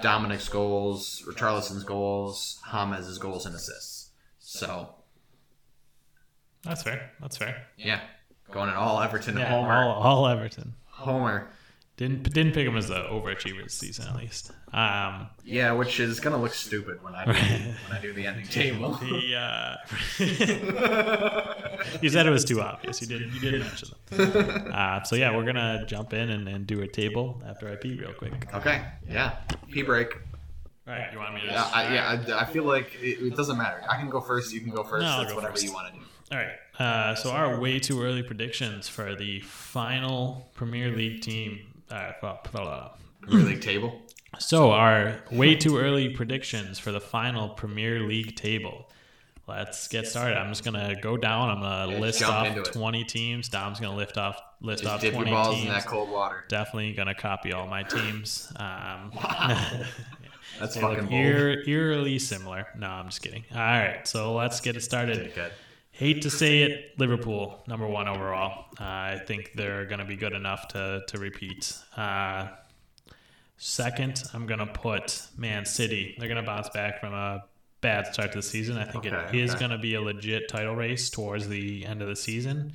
[0.00, 4.10] Dominic's goals, Richarlison's goals, James' goals and assists.
[4.38, 4.94] So
[6.64, 7.10] That's fair.
[7.20, 7.66] That's fair.
[7.76, 8.00] yeah,
[8.52, 9.72] going at all Everton Yeah, Homer.
[9.72, 10.74] all, all Everton.
[10.86, 11.48] Homer.
[11.96, 14.52] Didn't didn't pick him as the overachiever this season at least.
[14.72, 18.46] Um, Yeah, which is gonna look stupid when I do, when I do the ending
[18.46, 18.92] table.
[18.94, 19.76] the uh,
[22.00, 23.00] you said it was too obvious.
[23.02, 24.72] You did you didn't mention them.
[24.72, 27.94] Uh, so yeah, we're gonna jump in and, and do a table after I pee
[27.98, 28.46] real quick.
[28.54, 29.36] Okay, yeah,
[29.70, 30.14] pee break.
[30.88, 31.46] All right, you want me to?
[31.48, 33.82] Yeah, I, yeah, I, I feel like it, it doesn't matter.
[33.88, 34.52] I can go first.
[34.54, 35.02] You can go first.
[35.04, 35.64] No, That's go whatever first.
[35.64, 36.06] you want to do.
[36.32, 36.52] All right.
[36.78, 41.60] Uh, so our way too early predictions for the final Premier League team.
[41.90, 42.90] Uh, well, blah, blah, blah.
[43.22, 44.00] Premier League table.
[44.38, 48.88] So our way too early predictions for the final Premier League table.
[49.48, 50.38] Let's get started.
[50.38, 51.50] I'm just gonna go down.
[51.50, 53.48] I'm gonna Yeah, list off 20 teams.
[53.48, 55.66] Dom's gonna lift off list Just off dip your 20 balls teams.
[55.66, 56.44] in that cold water.
[56.48, 58.52] Definitely gonna copy all my teams.
[58.56, 59.10] Um,
[60.60, 61.12] That's they look fucking bold.
[61.12, 62.68] eer- eerily similar.
[62.78, 63.44] No, I'm just kidding.
[63.52, 65.32] All right, so let's get it started.
[66.00, 68.64] Hate to say it, Liverpool number one overall.
[68.80, 71.76] Uh, I think they're going to be good enough to to repeat.
[71.94, 72.48] Uh,
[73.58, 76.14] second, I'm going to put Man City.
[76.18, 77.44] They're going to bounce back from a
[77.82, 78.78] bad start to the season.
[78.78, 79.58] I think it Okay, is okay.
[79.60, 82.72] going to be a legit title race towards the end of the season.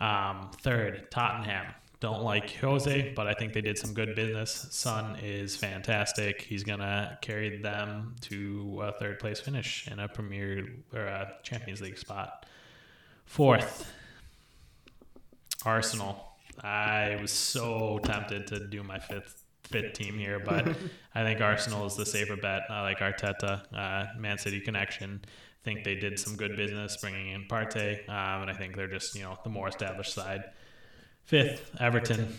[0.00, 1.66] Um, third, Tottenham.
[2.00, 4.68] Don't like Jose, but I think they did some good business.
[4.70, 6.40] Son is fantastic.
[6.40, 11.82] He's gonna carry them to a third place finish in a Premier or a Champions
[11.82, 12.46] League spot.
[13.26, 13.92] Fourth,
[15.66, 16.26] Arsenal.
[16.64, 20.68] I was so tempted to do my fifth fifth team here, but
[21.14, 22.62] I think Arsenal is the safer bet.
[22.70, 25.20] I like Arteta, uh, Man City connection.
[25.64, 29.14] Think they did some good business bringing in Partey, um, and I think they're just
[29.14, 30.44] you know the more established side.
[31.30, 32.36] Fifth, Everton.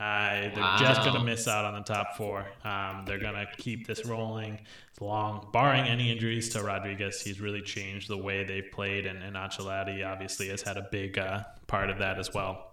[0.00, 2.46] Uh, they're just going to miss out on the top four.
[2.64, 4.58] Um, they're going to keep this rolling
[5.02, 7.20] long, barring any injuries to Rodriguez.
[7.20, 11.18] He's really changed the way they've played, and, and Ancelotti obviously has had a big
[11.18, 12.72] uh, part of that as well.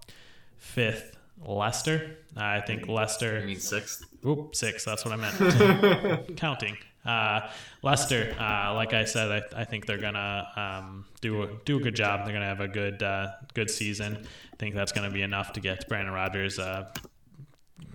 [0.56, 2.16] Fifth, Leicester.
[2.38, 3.42] I think You Leicester.
[3.44, 4.02] mean sixth?
[4.26, 4.86] Oop, six.
[4.86, 6.36] That's what I meant.
[6.38, 6.78] Counting.
[7.04, 7.48] Uh,
[7.82, 11.80] Leicester, uh, like I said, I, I think they're gonna um, do a, do a
[11.80, 12.24] good job.
[12.24, 14.26] They're gonna have a good uh, good season.
[14.60, 16.92] Think that's gonna be enough to get Brendan Rodgers uh,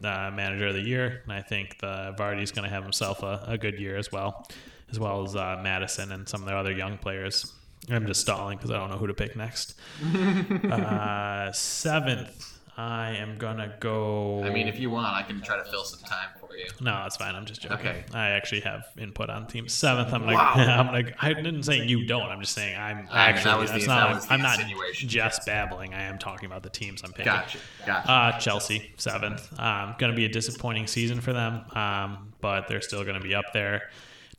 [0.04, 3.56] uh, manager of the year, and I think the Vardy's gonna have himself a, a
[3.56, 4.48] good year as well,
[4.90, 7.54] as well as uh, Maddison and some of their other young players.
[7.88, 9.80] I'm just stalling because I don't know who to pick next.
[10.72, 14.44] uh, seventh, I am gonna go.
[14.44, 16.66] I mean, if you want, I can try to fill some time for you.
[16.82, 17.34] No, that's fine.
[17.34, 17.78] I'm just joking.
[17.78, 18.04] Okay.
[18.14, 20.14] I actually have input on team seventh.
[20.14, 20.54] I'm like, Wow.
[20.58, 22.24] I'm like, I didn't say you don't.
[22.30, 23.44] I'm just saying I'm I mean, actually.
[23.52, 24.08] that was the- not.
[24.10, 24.60] that was I'm not
[25.08, 25.94] just babbling.
[25.94, 27.26] I am talking about the teams I'm picking.
[27.26, 27.60] Gotcha.
[27.86, 28.12] Gotcha.
[28.12, 29.58] Uh, Chelsea seventh.
[29.60, 33.26] Um, going to be a disappointing season for them, um, but they're still going to
[33.26, 33.90] be up there.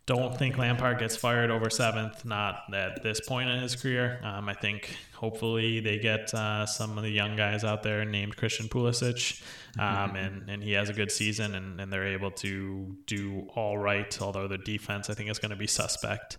[0.07, 2.24] Don't think Lampard gets fired over seventh.
[2.24, 4.20] Not at this point in his career.
[4.22, 8.36] Um, I think hopefully they get uh, some of the young guys out there named
[8.36, 9.42] Christian Pulisic,
[9.80, 13.78] um, and and he has a good season, and, and they're able to do all
[13.78, 14.16] right.
[14.22, 16.38] Although the defense, I think, is going to be suspect.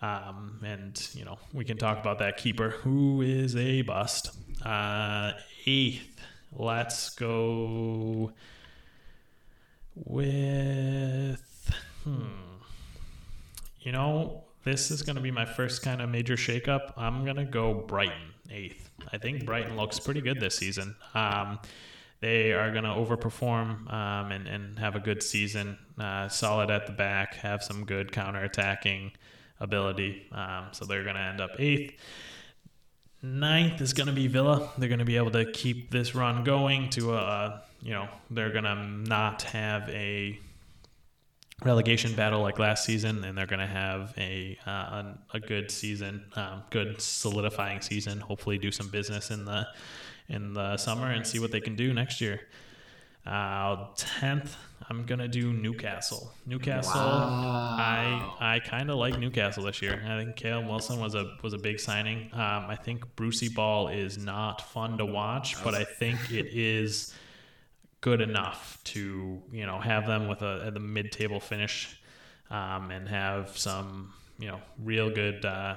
[0.00, 4.30] Um, and you know we can talk about that keeper who is a bust.
[4.64, 5.32] Uh,
[5.66, 6.20] eighth,
[6.52, 8.32] let's go
[9.96, 12.47] with hmm.
[13.80, 16.92] You know, this is going to be my first kind of major shakeup.
[16.96, 18.90] I'm going to go Brighton eighth.
[19.12, 20.96] I think Brighton looks pretty good this season.
[21.14, 21.58] Um,
[22.20, 25.78] they are going to overperform um, and, and have a good season.
[25.98, 29.12] Uh, solid at the back, have some good counterattacking
[29.60, 30.26] ability.
[30.32, 31.94] Um, so they're going to end up eighth.
[33.22, 34.70] Ninth is going to be Villa.
[34.78, 38.52] They're going to be able to keep this run going to a, you know, they're
[38.52, 40.38] going to not have a
[41.64, 45.04] relegation battle like last season, and they're going to have a uh,
[45.34, 48.20] a, good season, um, good solidifying season.
[48.20, 49.66] Hopefully, do some business in the
[50.28, 52.40] in the summer and see what they can do next year.
[53.26, 54.56] Uh, Tenth,
[54.88, 56.32] I'm gonna do Newcastle.
[56.46, 60.02] Newcastle, I I kind of like Newcastle this year.
[60.06, 62.30] I think Callum Wilson was a was a big signing.
[62.32, 67.14] Um, I think Brucey Ball is not fun to watch, but I think it is
[68.00, 71.98] good enough to you know have them with a, the mid-table finish
[72.50, 75.74] um, and have some you know real good uh,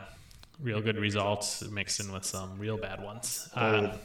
[0.62, 3.50] real good results mixed in with some real bad ones.
[3.56, 3.96] Uh,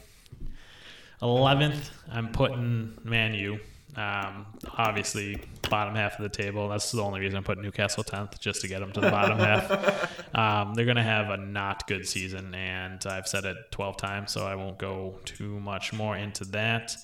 [1.21, 3.59] eleventh, I'm putting Man U.
[3.95, 4.45] Um,
[4.77, 5.41] obviously,
[5.71, 6.69] bottom half of the table.
[6.69, 9.37] That's the only reason I put Newcastle tenth, just to get them to the bottom
[9.37, 10.13] half.
[10.35, 14.31] Um, they're going to have a not good season, and I've said it twelve times,
[14.31, 16.95] so I won't go too much more into that.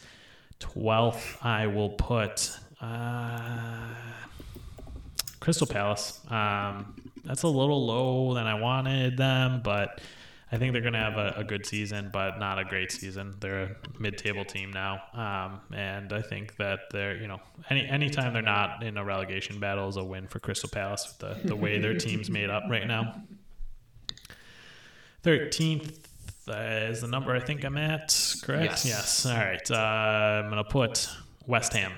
[0.64, 3.90] Twelfth, I will put uh,
[5.42, 6.22] Crystal Palace.
[6.30, 6.96] Um,
[7.26, 10.00] that's a little low than I wanted them, but
[10.54, 13.36] I think they're going to have a, a, good season, but not a great season.
[13.42, 18.32] They're a mid-table team now, um, and I think that they're you know any anytime
[18.32, 21.56] they're not in a relegation battle is a win for Crystal Palace with the the
[21.58, 23.22] way their team's made up right now.
[25.24, 26.03] Thirteenth
[26.48, 28.36] is the number I think I'm at.
[28.44, 28.86] Correct?
[28.86, 28.86] Yes.
[28.86, 29.26] yes.
[29.26, 29.72] All right.
[29.72, 31.10] Uh, I'm gonna put
[31.46, 31.94] West Ham.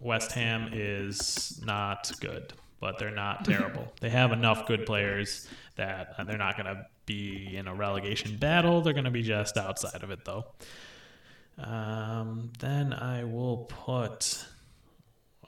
[0.00, 3.92] West Ham is not good, but they're not terrible.
[4.00, 8.80] they have enough good players that they're not gonna be in a relegation battle.
[8.80, 10.46] They're going to be just outside of it, though.
[11.58, 14.46] Um, then I will put.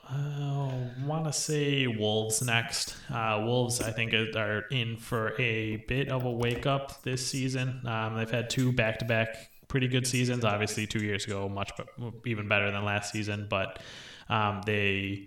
[0.08, 2.96] I want to say Wolves next.
[3.12, 7.80] Uh, Wolves, I think, are in for a bit of a wake up this season.
[7.86, 10.44] Um, they've had two back to back pretty good seasons.
[10.44, 11.72] Obviously, two years ago, much
[12.26, 13.80] even better than last season, but
[14.28, 15.26] um, they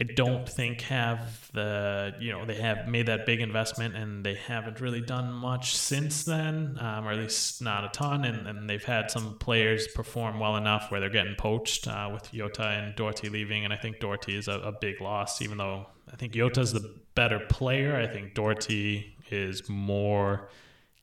[0.00, 4.34] I don't think have the you know they have made that big investment and they
[4.34, 8.24] haven't really done much since then, um, or at least not a ton.
[8.24, 12.30] And, and they've had some players perform well enough where they're getting poached uh, with
[12.30, 15.42] Jota and Doherty leaving, and I think Doherty is a, a big loss.
[15.42, 20.48] Even though I think Jota's the better player, I think Doherty is more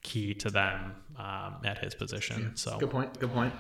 [0.04, 2.56] key to them um, at his position.
[2.56, 3.20] So good point.
[3.20, 3.54] Good point.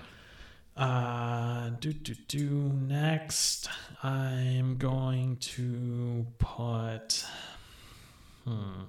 [0.77, 2.49] Uh, do do do.
[2.73, 3.69] Next,
[4.03, 7.25] I'm going to put,
[8.43, 8.83] hmm,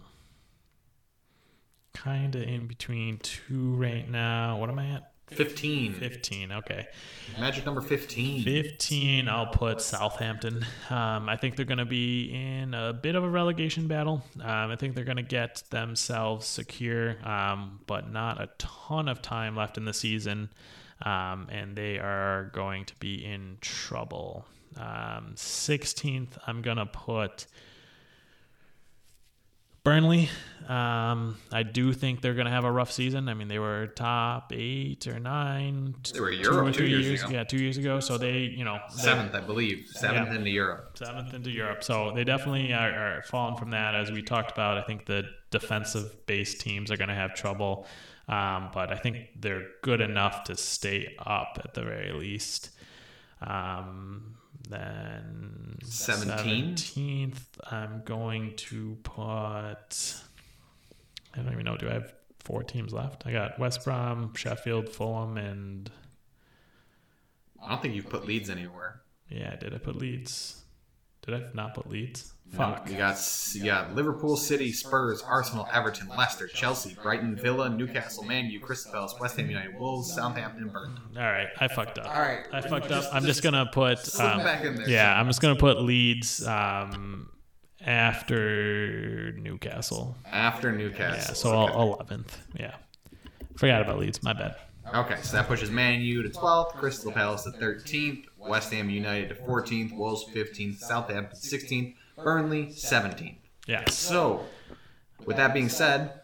[1.94, 4.58] kind of in between two right now.
[4.58, 5.12] What am I at?
[5.28, 5.94] 15.
[5.94, 6.86] 15, okay.
[7.38, 8.44] Magic number 15.
[8.44, 10.64] 15, I'll put Southampton.
[10.88, 14.22] Um, I think they're going to be in a bit of a relegation battle.
[14.40, 19.20] Um, I think they're going to get themselves secure, um, but not a ton of
[19.20, 20.48] time left in the season
[21.02, 24.46] um, and they are going to be in trouble.
[24.76, 27.46] Um, 16th, I'm going to put
[29.86, 30.28] Burnley.
[30.68, 33.28] Um, I do think they're going to have a rough season.
[33.28, 35.94] I mean, they were top eight or nine.
[36.12, 37.32] They were Europe two, two years, years, ago.
[37.32, 38.00] Yeah, two years ago.
[38.00, 40.98] So they, you know, seventh, I believe, seventh yeah, into Europe.
[40.98, 41.84] Seventh into Europe.
[41.84, 43.94] So they definitely are, are falling from that.
[43.94, 45.22] As we talked about, I think the
[45.52, 47.86] defensive based teams are going to have trouble.
[48.28, 52.70] Um, but I think they're good enough to stay up at the very least.
[53.40, 54.36] Um,
[54.68, 56.74] then 17?
[56.74, 60.16] 17th, I'm going to put.
[61.34, 61.76] I don't even know.
[61.76, 63.26] Do I have four teams left?
[63.26, 65.90] I got West Brom, Sheffield, Fulham, and.
[67.62, 69.02] I don't think you've put Leeds anywhere.
[69.28, 70.62] Yeah, did I put Leeds?
[71.22, 72.32] Did I not put Leeds?
[72.52, 72.88] Fuck.
[72.90, 73.18] You got
[73.52, 78.92] you got Liverpool, City, Spurs, Arsenal, Everton, Leicester, Chelsea, Brighton, Villa, Newcastle, Man U, Crystal
[78.92, 80.96] Palace, West Ham United, Wolves, Southampton, Burton.
[81.16, 82.06] All right, I fucked up.
[82.06, 83.04] All right, I fucked up.
[83.12, 83.98] I'm just gonna put.
[84.20, 84.88] Um, back in there.
[84.88, 87.30] Yeah, I'm just gonna put Leeds um,
[87.84, 90.16] after Newcastle.
[90.30, 91.16] After Newcastle.
[91.16, 92.38] Yeah, so eleventh.
[92.58, 92.76] Yeah,
[93.56, 94.22] forgot about Leeds.
[94.22, 94.56] My bad.
[94.94, 99.30] Okay, so that pushes Man U to 12th, Crystal Palace to 13th, West Ham United
[99.30, 103.36] to 14th, Wolves 15th, Southampton 16th, Burnley 17.
[103.66, 103.88] Yeah.
[103.90, 104.44] So,
[105.24, 106.20] with that being said,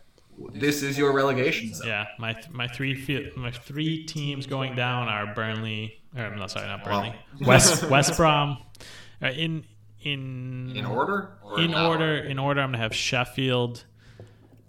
[0.54, 1.88] this is your relegation zone.
[1.88, 6.00] Yeah, my my three my three teams going down are Burnley.
[6.16, 7.14] Or no, sorry, not Burnley.
[7.40, 8.58] West West Brom.
[9.22, 9.64] Uh, in
[10.02, 11.32] in in order.
[11.58, 12.16] in order.
[12.16, 12.60] In order.
[12.60, 13.84] I'm gonna have Sheffield,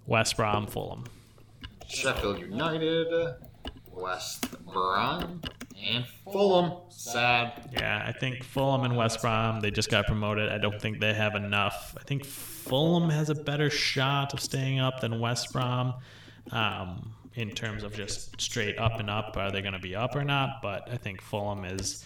[0.05, 1.05] West Brom, Fulham.
[1.88, 3.36] Sheffield United,
[3.91, 5.41] West Brom,
[5.84, 6.74] and Fulham.
[6.90, 7.70] Sad.
[7.74, 10.50] Yeah, I think Fulham and West Brom, they just got promoted.
[10.50, 11.96] I don't think they have enough.
[12.00, 15.96] I think Fulham has a better shot of staying up than West Brom.
[16.52, 20.16] Um, in terms of just straight up and up, are they going to be up
[20.16, 20.62] or not?
[20.62, 22.06] But I think Fulham is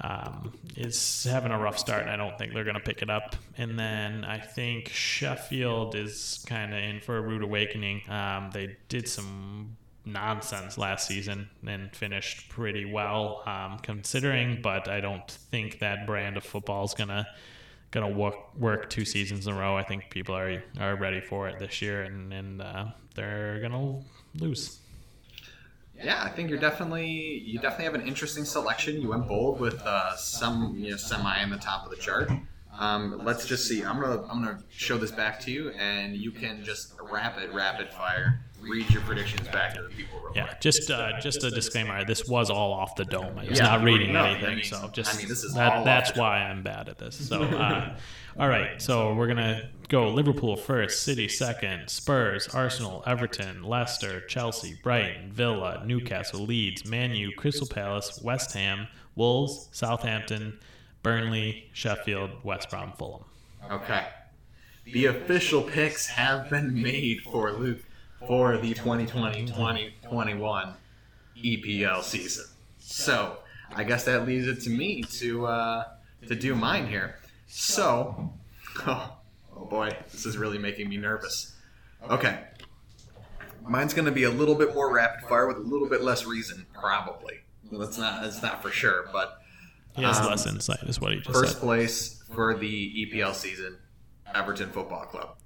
[0.00, 2.02] um, is having a rough start.
[2.02, 3.36] and I don't think they're going to pick it up.
[3.56, 8.02] And then I think Sheffield is kind of in for a rude awakening.
[8.08, 14.60] Um, they did some nonsense last season and finished pretty well um, considering.
[14.62, 17.26] But I don't think that brand of football is gonna
[17.90, 19.76] gonna work work two seasons in a row.
[19.76, 24.00] I think people are are ready for it this year, and and uh, they're gonna
[24.38, 24.80] lose.
[25.96, 29.00] Yeah, I think you're definitely you definitely have an interesting selection.
[29.00, 32.30] You went bold with uh, some you know semi in the top of the chart.
[32.78, 33.84] Um, let's just see.
[33.84, 37.92] I'm gonna I'm gonna show this back to you, and you can just rapid rapid
[37.92, 40.18] fire read your predictions back to the people.
[40.20, 40.60] Real Yeah, quick.
[40.60, 42.04] just uh, just a disclaimer.
[42.04, 43.38] This was all off the dome.
[43.38, 45.54] I was Yeah, not reading no, I anything, mean- so just I mean, this is
[45.54, 47.14] that, that's why I'm bad at this.
[47.28, 47.96] So, uh,
[48.38, 54.76] all right, so we're gonna go Liverpool first, City second, Spurs, Arsenal, Everton, Leicester, Chelsea,
[54.82, 60.58] Brighton, Villa, Newcastle, Leeds, Man U, Crystal Palace, West Ham, Wolves, Southampton,
[61.02, 63.24] Burnley, Sheffield, West Brom, Fulham.
[63.70, 64.06] Okay.
[64.84, 67.78] The official picks have been made for Luke
[68.26, 70.72] for the 2020-2021
[71.36, 72.44] EPL season.
[72.78, 73.38] So
[73.74, 75.84] I guess that leaves it to me to uh,
[76.28, 77.18] to do mine here.
[77.46, 78.32] So,
[78.86, 79.16] oh,
[79.56, 81.54] oh boy, this is really making me nervous.
[82.10, 82.38] Okay,
[83.66, 86.26] mine's going to be a little bit more rapid fire with a little bit less
[86.26, 87.40] reason, probably.
[87.70, 89.38] Well, that's not that's not for sure, but
[89.96, 91.60] He has Um, less insight, is what he just First said.
[91.62, 93.78] place for the EPL season,
[94.34, 95.36] Everton Football Club.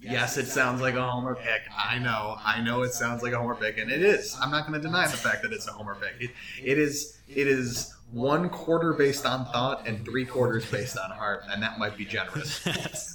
[0.00, 1.62] Yes, it sounds like a homer pick.
[1.76, 2.36] I know.
[2.44, 4.36] I know it sounds like a homer pick, and it is.
[4.40, 6.14] I'm not going to deny the fact that it's a homer pick.
[6.20, 6.30] It,
[6.62, 7.18] it is.
[7.28, 11.78] It is one quarter based on thought and three quarters based on heart, and that
[11.78, 12.66] might be generous.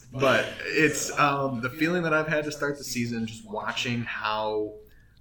[0.15, 4.73] But it's um, the feeling that I've had to start the season, just watching how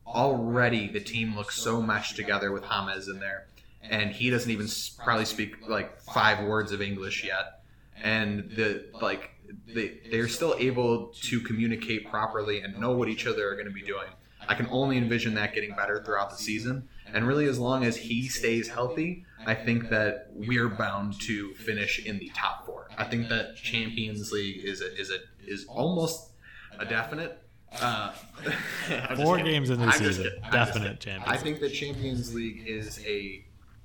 [0.06, 3.46] already the team looks so meshed together with James in there,
[3.82, 7.62] and he doesn't even probably speak like five words of English yet,
[8.02, 9.30] and the like
[9.74, 13.72] they they're still able to communicate properly and know what each other are going to
[13.72, 14.09] be doing.
[14.48, 17.96] I can only envision that getting better throughout the season, and really as long as
[17.96, 22.88] he stays healthy, I think that we're bound to finish in the top four.
[22.98, 26.32] I think that Champions League is a is a is almost
[26.78, 27.38] a definite.
[27.80, 28.12] Uh,
[29.16, 30.44] Four games in the I'm season, kidding.
[30.44, 31.00] I'm just definite.
[31.00, 33.44] Champions I think the Champions League is a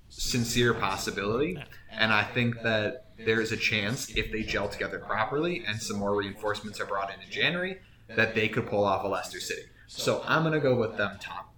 [0.09, 1.57] sincere possibility,
[1.91, 5.97] and I think that there is a chance if they gel together properly and some
[5.97, 7.79] more reinforcements are brought in in January
[8.15, 9.63] that they could pull off a Leicester City.
[9.87, 11.53] So I'm going to go with them top.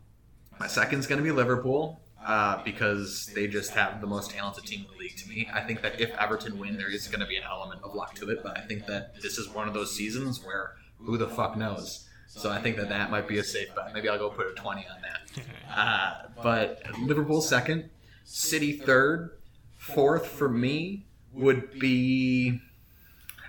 [0.60, 4.66] My second is going to be Liverpool uh, because they just have the most talented
[4.66, 5.50] team in the league to me.
[5.54, 8.14] I think that if Everton win, there is going to be an element of luck
[8.16, 11.28] to it, but I think that this is one of those seasons where who the
[11.28, 12.08] fuck knows.
[12.28, 13.94] So I think that that might be a safe bet.
[13.94, 15.44] Maybe I'll go put a 20 on that.
[15.70, 17.92] Uh, but Liverpool second,
[18.26, 19.38] City third,
[19.80, 22.62] fourth for me would be.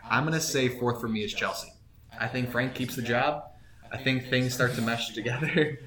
[0.08, 1.72] I'm gonna say fourth for me is Chelsea.
[2.18, 3.44] I think Frank keeps the job.
[3.92, 5.78] I think things start to mesh together.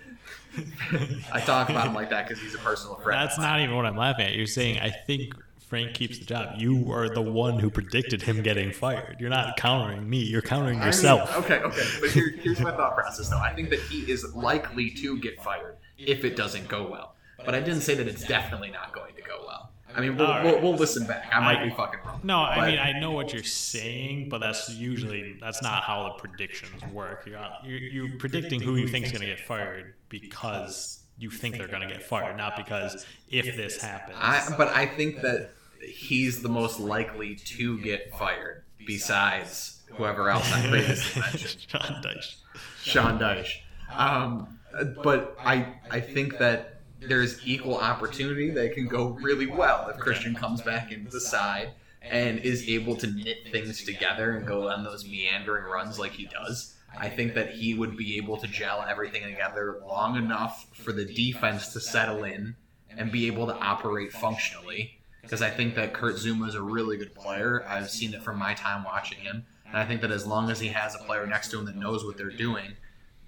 [1.32, 3.20] I talk about him like that because he's a personal friend.
[3.20, 4.34] That's not even what I'm laughing at.
[4.34, 5.34] You're saying I think
[5.68, 6.56] Frank keeps the job.
[6.58, 9.18] You are the one who predicted him getting fired.
[9.20, 10.20] You're not countering me.
[10.20, 11.36] You're countering I mean, yourself.
[11.38, 11.88] okay, okay.
[12.00, 13.39] But here, here's my thought process, though.
[13.39, 17.16] I think that he is likely to get fired if it doesn't go well.
[17.44, 19.72] But I didn't say that it's definitely not going to go well.
[19.96, 20.44] I mean, we'll, right.
[20.44, 21.28] we'll, we'll listen back.
[21.32, 22.20] I might I- be fucking wrong.
[22.24, 26.10] No, I mean I know what you're saying, but that's usually that's not how the
[26.12, 27.26] predictions work.
[27.26, 31.58] You're you're, you're predicting who you think is going to get fired because you think
[31.58, 34.18] they're going to get fired, not because if this happens.
[34.20, 35.52] I, but I think that
[35.88, 41.66] he's the most likely to get fired besides whoever else I previously mentioned.
[41.68, 42.36] Sean Dyche.
[42.82, 43.60] Sean Dyche.
[43.96, 44.60] Um,
[45.04, 46.72] but I I think that
[47.08, 51.72] there's equal opportunity that can go really well if Christian comes back into the side
[52.01, 56.26] and is able to knit things together and go on those meandering runs like he
[56.26, 56.76] does.
[56.97, 61.06] I think that he would be able to gel everything together long enough for the
[61.06, 62.56] defense to settle in
[62.95, 64.99] and be able to operate functionally.
[65.22, 67.66] Because I think that Kurt Zouma is a really good player.
[67.68, 69.45] I've seen it from my time watching him.
[69.66, 71.76] And I think that as long as he has a player next to him that
[71.76, 72.74] knows what they're doing,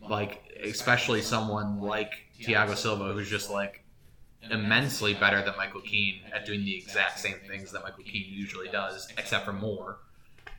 [0.02, 3.84] like especially someone like Thiago Silva, who's just like
[4.50, 8.70] immensely better than Michael Keane at doing the exact same things that Michael Keane usually
[8.70, 10.00] does, except for more.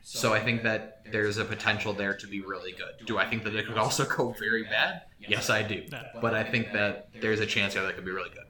[0.03, 3.05] So I think that there's a potential there to be really good.
[3.05, 5.01] Do I think that it could also go very bad?
[5.19, 5.85] Yes, I do.
[6.21, 8.45] But I think that there's a chance here that could be really good.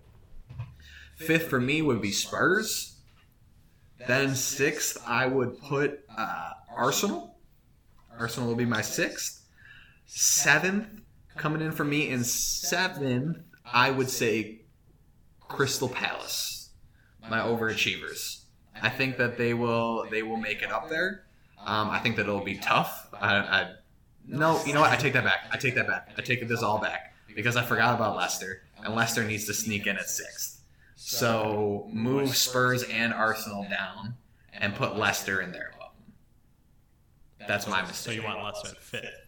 [1.16, 3.00] Fifth for me would be Spurs.
[4.08, 7.40] Then sixth, I would put uh, Arsenal.
[8.20, 9.44] Arsenal will be my sixth.
[10.06, 10.97] Seventh,
[11.38, 14.62] coming in for me in seventh, I would say
[15.40, 16.70] Crystal Palace,
[17.30, 18.42] my overachievers.
[18.82, 21.24] I think that they will they will make it up there.
[21.66, 23.08] Um, I think that it'll be tough.
[23.14, 23.72] I, I,
[24.28, 24.92] no, you know what?
[24.92, 25.48] I take that back.
[25.52, 26.12] I take that back.
[26.18, 29.88] I take this all back because I forgot about Leicester, and Leicester needs to sneak
[29.88, 30.62] in at sixth.
[30.96, 34.16] So move Spurs and Arsenal down
[34.54, 35.72] and put Leicester in there.
[37.48, 37.96] That's my mistake.
[37.98, 39.27] So you want Leicester fifth.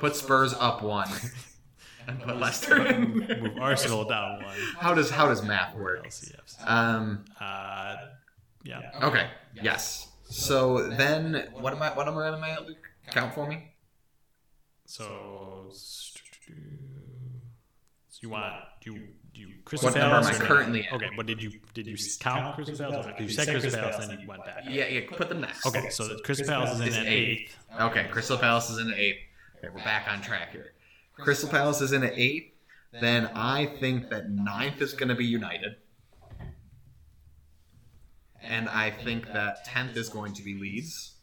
[0.00, 1.08] Put Spurs up one
[2.08, 3.14] and put Leicester in.
[3.42, 4.56] Move Arsenal down one.
[4.78, 6.06] how does how does math work?
[6.06, 6.68] LCFC.
[6.70, 7.24] Um.
[7.40, 7.96] Uh,
[8.64, 8.80] yeah.
[9.02, 9.28] Okay.
[9.62, 10.08] Yes.
[10.28, 11.90] So then, what am I?
[11.94, 12.28] What am I?
[12.28, 12.56] Am I
[13.10, 13.70] count for me?
[14.86, 15.70] So,
[18.08, 18.52] so you want
[18.84, 20.92] you you Crystal What number am I or- currently at?
[20.94, 23.06] Okay, but did you did you count Crystal Palace?
[23.06, 24.64] Or you said Crystal Palace, then you went back.
[24.68, 24.86] Yeah.
[24.86, 25.00] Yeah.
[25.10, 25.66] Put them next.
[25.66, 27.08] Okay, so Crystal Palace is in Is eighth.
[27.08, 27.56] eighth.
[27.80, 28.06] Okay.
[28.10, 29.18] Crystal Palace is in the eighth.
[29.64, 30.72] Okay, we're back on track here.
[31.16, 32.52] Crystal Palace is in the eighth.
[33.00, 35.76] Then I think that ninth is going to be United.
[38.42, 41.14] And I think that tenth is going to be Leeds,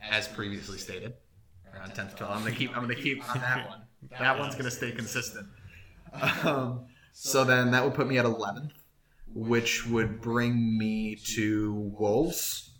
[0.00, 1.12] as previously stated.
[1.74, 2.32] Around tenth to 12.
[2.32, 2.74] I'm gonna keep.
[2.74, 3.82] I'm gonna keep on that one.
[4.18, 5.46] That one's gonna stay consistent.
[6.44, 8.72] Um, so then that would put me at eleventh,
[9.34, 12.70] which would bring me to Wolves.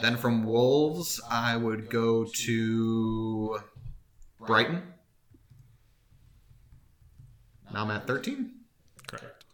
[0.00, 3.58] Then from Wolves, I would go to
[4.40, 4.82] Brighton.
[7.72, 8.52] Now I'm at 13.
[9.06, 9.44] Correct.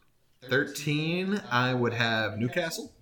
[0.42, 2.92] 13, I would have Newcastle.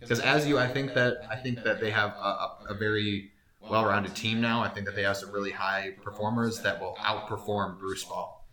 [0.00, 3.32] Because as you, I think that I think that they have a, a, a very
[3.60, 4.62] well-rounded team now.
[4.62, 8.46] I think that they have some really high performers that will outperform Bruce Ball.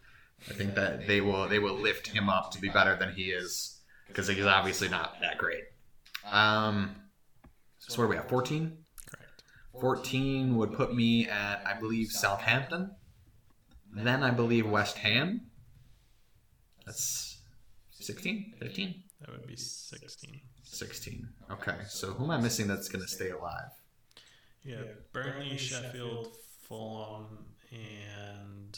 [0.50, 3.32] I think that they will they will lift him up to be better than he
[3.32, 5.64] is because he's obviously not that great.
[6.30, 6.96] Um,
[7.88, 8.30] so what are we at?
[8.30, 8.78] 14.
[9.10, 9.44] Correct.
[9.80, 12.92] 14 would put me at I believe Southampton.
[13.94, 15.42] Then I believe West Ham.
[16.86, 17.42] That's
[17.92, 19.04] 16, 15.
[19.22, 20.42] That would be sixteen.
[20.64, 21.28] 16.
[21.50, 23.72] Okay, so who am I missing that's going to stay alive?
[24.64, 24.82] Yeah,
[25.14, 28.78] Burnley, Sheffield, Fulham, and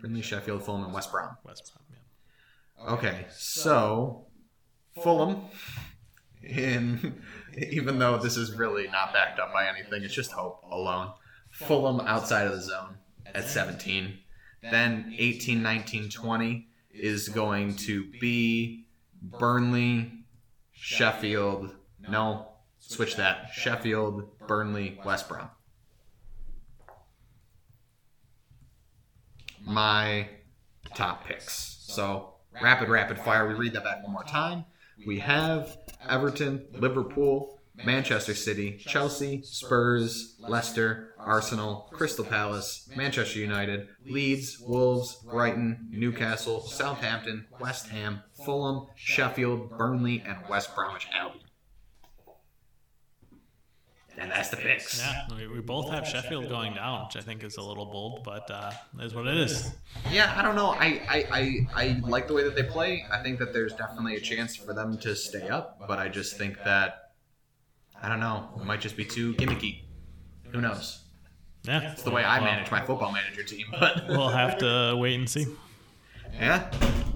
[0.00, 1.36] Burnley, Sheffield, Fulham, and West Brom.
[1.44, 1.84] West Brom.
[1.90, 2.92] Yeah.
[2.94, 4.26] Okay, so
[5.02, 5.42] Fulham,
[6.42, 7.22] in
[7.58, 11.12] even though this is really not backed up by anything, it's just hope alone.
[11.50, 14.18] Fulham outside of the zone at 17.
[14.62, 18.86] Then 18, 19, 20 is going to be
[19.22, 20.12] Burnley,
[20.72, 21.74] Sheffield.
[22.08, 23.50] No, switch that.
[23.52, 25.48] Sheffield, Burnley, West Brom.
[29.62, 30.28] My
[30.94, 31.78] top picks.
[31.80, 33.46] So, rapid, rapid fire.
[33.46, 34.64] We read that back one more time.
[35.06, 35.78] We have
[36.08, 45.88] Everton, Liverpool, Manchester City, Chelsea, Spurs, Leicester, Arsenal, Crystal Palace, Manchester United, Leeds, Wolves, Brighton,
[45.90, 51.49] Newcastle, Southampton, West Ham, Fulham, Sheffield, Burnley, and West Bromwich Albion.
[54.20, 54.98] And that's the picks.
[54.98, 58.22] Yeah, we, we both have Sheffield going down, which I think is a little bold,
[58.22, 59.70] but uh, is what it is.
[60.10, 60.72] Yeah, I don't know.
[60.72, 63.06] I, I, I, I like the way that they play.
[63.10, 66.36] I think that there's definitely a chance for them to stay up, but I just
[66.36, 67.12] think that
[68.02, 68.48] I don't know.
[68.60, 69.84] It might just be too gimmicky.
[70.52, 71.00] Who knows?
[71.64, 75.14] Yeah, It's the way I manage my football manager team, but We'll have to wait
[75.18, 75.46] and see.
[76.34, 76.70] Yeah.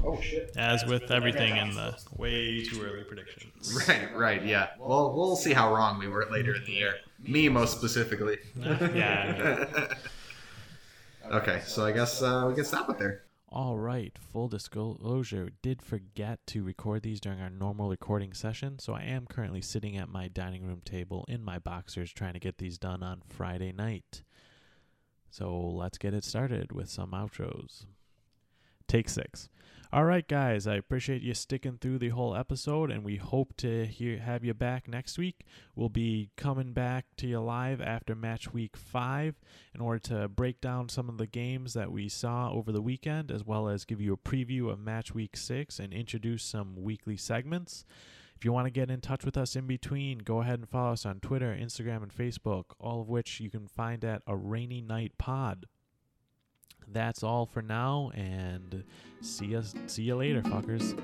[0.04, 0.52] Oh shit.
[0.56, 3.86] As with everything in the way too early predictions.
[3.88, 4.68] Right, right, yeah.
[4.78, 6.96] Well, we'll see how wrong we were later in the year.
[7.26, 8.38] Me, most specifically.
[8.56, 9.94] Yeah.
[11.32, 13.22] okay, so I guess uh, we can stop it there.
[13.48, 18.94] All right, full disclosure, did forget to record these during our normal recording session, so
[18.94, 22.58] I am currently sitting at my dining room table in my boxers trying to get
[22.58, 24.24] these done on Friday night.
[25.30, 27.86] So let's get it started with some outros.
[28.88, 29.48] Take six.
[29.94, 33.86] All right, guys, I appreciate you sticking through the whole episode, and we hope to
[33.86, 35.44] hear have you back next week.
[35.76, 39.36] We'll be coming back to you live after match week five
[39.72, 43.30] in order to break down some of the games that we saw over the weekend,
[43.30, 47.16] as well as give you a preview of match week six and introduce some weekly
[47.16, 47.84] segments.
[48.36, 50.94] If you want to get in touch with us in between, go ahead and follow
[50.94, 54.80] us on Twitter, Instagram, and Facebook, all of which you can find at a rainy
[54.80, 55.66] night pod.
[56.92, 58.84] That's all for now, and
[59.20, 60.94] see us see you later, fuckers.